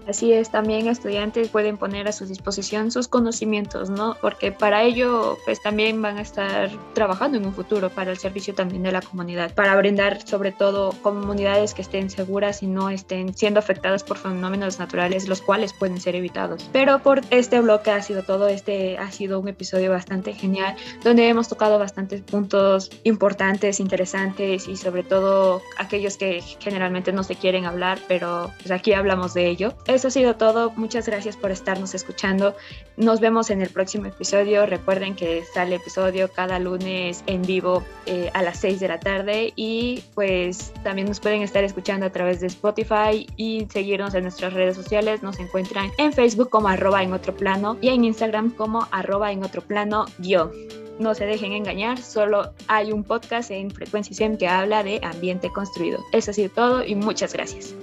Así 0.07 0.31
es, 0.31 0.49
también 0.49 0.87
estudiantes 0.87 1.49
pueden 1.49 1.77
poner 1.77 2.07
a 2.07 2.13
su 2.13 2.25
disposición 2.25 2.91
sus 2.91 3.09
conocimientos, 3.09 3.89
¿no? 3.89 4.15
Porque 4.21 4.53
para 4.53 4.83
ello, 4.83 5.37
pues 5.43 5.61
también 5.61 6.01
van 6.01 6.17
a 6.17 6.21
estar 6.21 6.69
trabajando 6.93 7.37
en 7.37 7.45
un 7.45 7.53
futuro 7.53 7.89
para 7.89 8.11
el 8.11 8.17
servicio 8.17 8.55
también 8.55 8.83
de 8.83 8.93
la 8.93 9.01
comunidad, 9.01 9.53
para 9.53 9.75
brindar 9.75 10.25
sobre 10.25 10.53
todo 10.53 10.93
comunidades 11.01 11.73
que 11.73 11.81
estén 11.81 12.09
seguras 12.09 12.63
y 12.63 12.67
no 12.67 12.89
estén 12.89 13.35
siendo 13.35 13.59
afectadas 13.59 14.03
por 14.03 14.17
fenómenos 14.17 14.79
naturales, 14.79 15.27
los 15.27 15.41
cuales 15.41 15.73
pueden 15.73 15.99
ser 15.99 16.15
evitados. 16.15 16.69
Pero 16.71 16.99
por 16.99 17.21
este 17.29 17.59
bloque 17.59 17.91
ha 17.91 18.01
sido 18.01 18.23
todo, 18.23 18.47
este 18.47 18.97
ha 18.97 19.11
sido 19.11 19.41
un 19.41 19.49
episodio 19.49 19.91
bastante 19.91 20.33
genial, 20.33 20.75
donde 21.03 21.27
hemos 21.27 21.49
tocado 21.49 21.79
bastantes 21.79 22.21
puntos 22.21 22.89
importantes, 23.03 23.81
interesantes 23.81 24.69
y 24.69 24.77
sobre 24.77 25.03
todo 25.03 25.61
aquellos 25.77 26.15
que 26.15 26.41
generalmente 26.59 27.11
no 27.11 27.23
se 27.23 27.35
quieren 27.35 27.65
hablar, 27.65 27.99
pero 28.07 28.51
pues 28.59 28.71
aquí 28.71 28.93
hablamos 28.93 29.33
de 29.33 29.47
ello 29.47 29.73
eso 29.97 30.07
ha 30.07 30.11
sido 30.11 30.35
todo. 30.35 30.71
Muchas 30.75 31.07
gracias 31.07 31.35
por 31.35 31.51
estarnos 31.51 31.93
escuchando. 31.95 32.55
Nos 32.95 33.19
vemos 33.19 33.49
en 33.49 33.61
el 33.61 33.69
próximo 33.69 34.05
episodio. 34.05 34.65
Recuerden 34.65 35.15
que 35.15 35.43
sale 35.53 35.75
episodio 35.75 36.29
cada 36.31 36.59
lunes 36.59 37.23
en 37.25 37.41
vivo 37.41 37.83
eh, 38.05 38.29
a 38.33 38.43
las 38.43 38.59
6 38.59 38.79
de 38.79 38.87
la 38.87 38.99
tarde 38.99 39.53
y 39.55 40.03
pues 40.13 40.71
también 40.83 41.07
nos 41.07 41.19
pueden 41.19 41.41
estar 41.41 41.63
escuchando 41.63 42.05
a 42.05 42.11
través 42.11 42.39
de 42.39 42.47
Spotify 42.47 43.27
y 43.35 43.67
seguirnos 43.71 44.13
en 44.13 44.23
nuestras 44.23 44.53
redes 44.53 44.75
sociales. 44.75 45.23
Nos 45.23 45.39
encuentran 45.39 45.91
en 45.97 46.13
Facebook 46.13 46.49
como 46.49 46.67
arroba 46.67 47.01
en 47.01 47.13
otro 47.13 47.35
plano 47.35 47.77
y 47.81 47.89
en 47.89 48.05
Instagram 48.05 48.51
como 48.51 48.87
arroba 48.91 49.31
en 49.31 49.43
otro 49.43 49.61
plano 49.61 50.05
guion. 50.19 50.51
No 50.99 51.13
se 51.13 51.25
dejen 51.25 51.53
engañar, 51.53 51.99
solo 51.99 52.53
hay 52.67 52.91
un 52.91 53.03
podcast 53.03 53.51
en 53.51 53.69
Frecuencia 53.71 54.15
SEM 54.15 54.37
que 54.37 54.47
habla 54.47 54.83
de 54.83 54.99
ambiente 55.03 55.51
construido. 55.51 55.99
Eso 56.11 56.31
ha 56.31 56.33
sido 56.33 56.49
todo 56.49 56.83
y 56.83 56.95
muchas 56.95 57.33
gracias. 57.33 57.75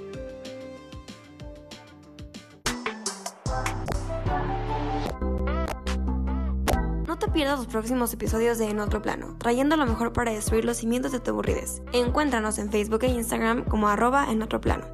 Pierdas 7.33 7.59
los 7.59 7.67
próximos 7.69 8.13
episodios 8.13 8.59
de 8.59 8.69
En 8.69 8.81
Otro 8.81 9.01
Plano, 9.03 9.37
trayendo 9.39 9.77
lo 9.77 9.87
mejor 9.87 10.13
para 10.13 10.33
destruir 10.33 10.65
los 10.65 10.79
cimientos 10.79 11.13
de 11.13 11.21
tu 11.21 11.31
aburridez. 11.31 11.83
Encuéntranos 11.93 12.59
en 12.59 12.71
Facebook 12.71 13.05
e 13.05 13.09
Instagram 13.09 13.65
como 13.65 13.89
arroba 13.89 14.31
en 14.31 14.43
otro 14.43 14.61
plano, 14.61 14.87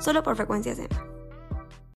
solo 0.00 0.22
por 0.22 0.36
frecuencias 0.36 0.78
M. 0.78 1.17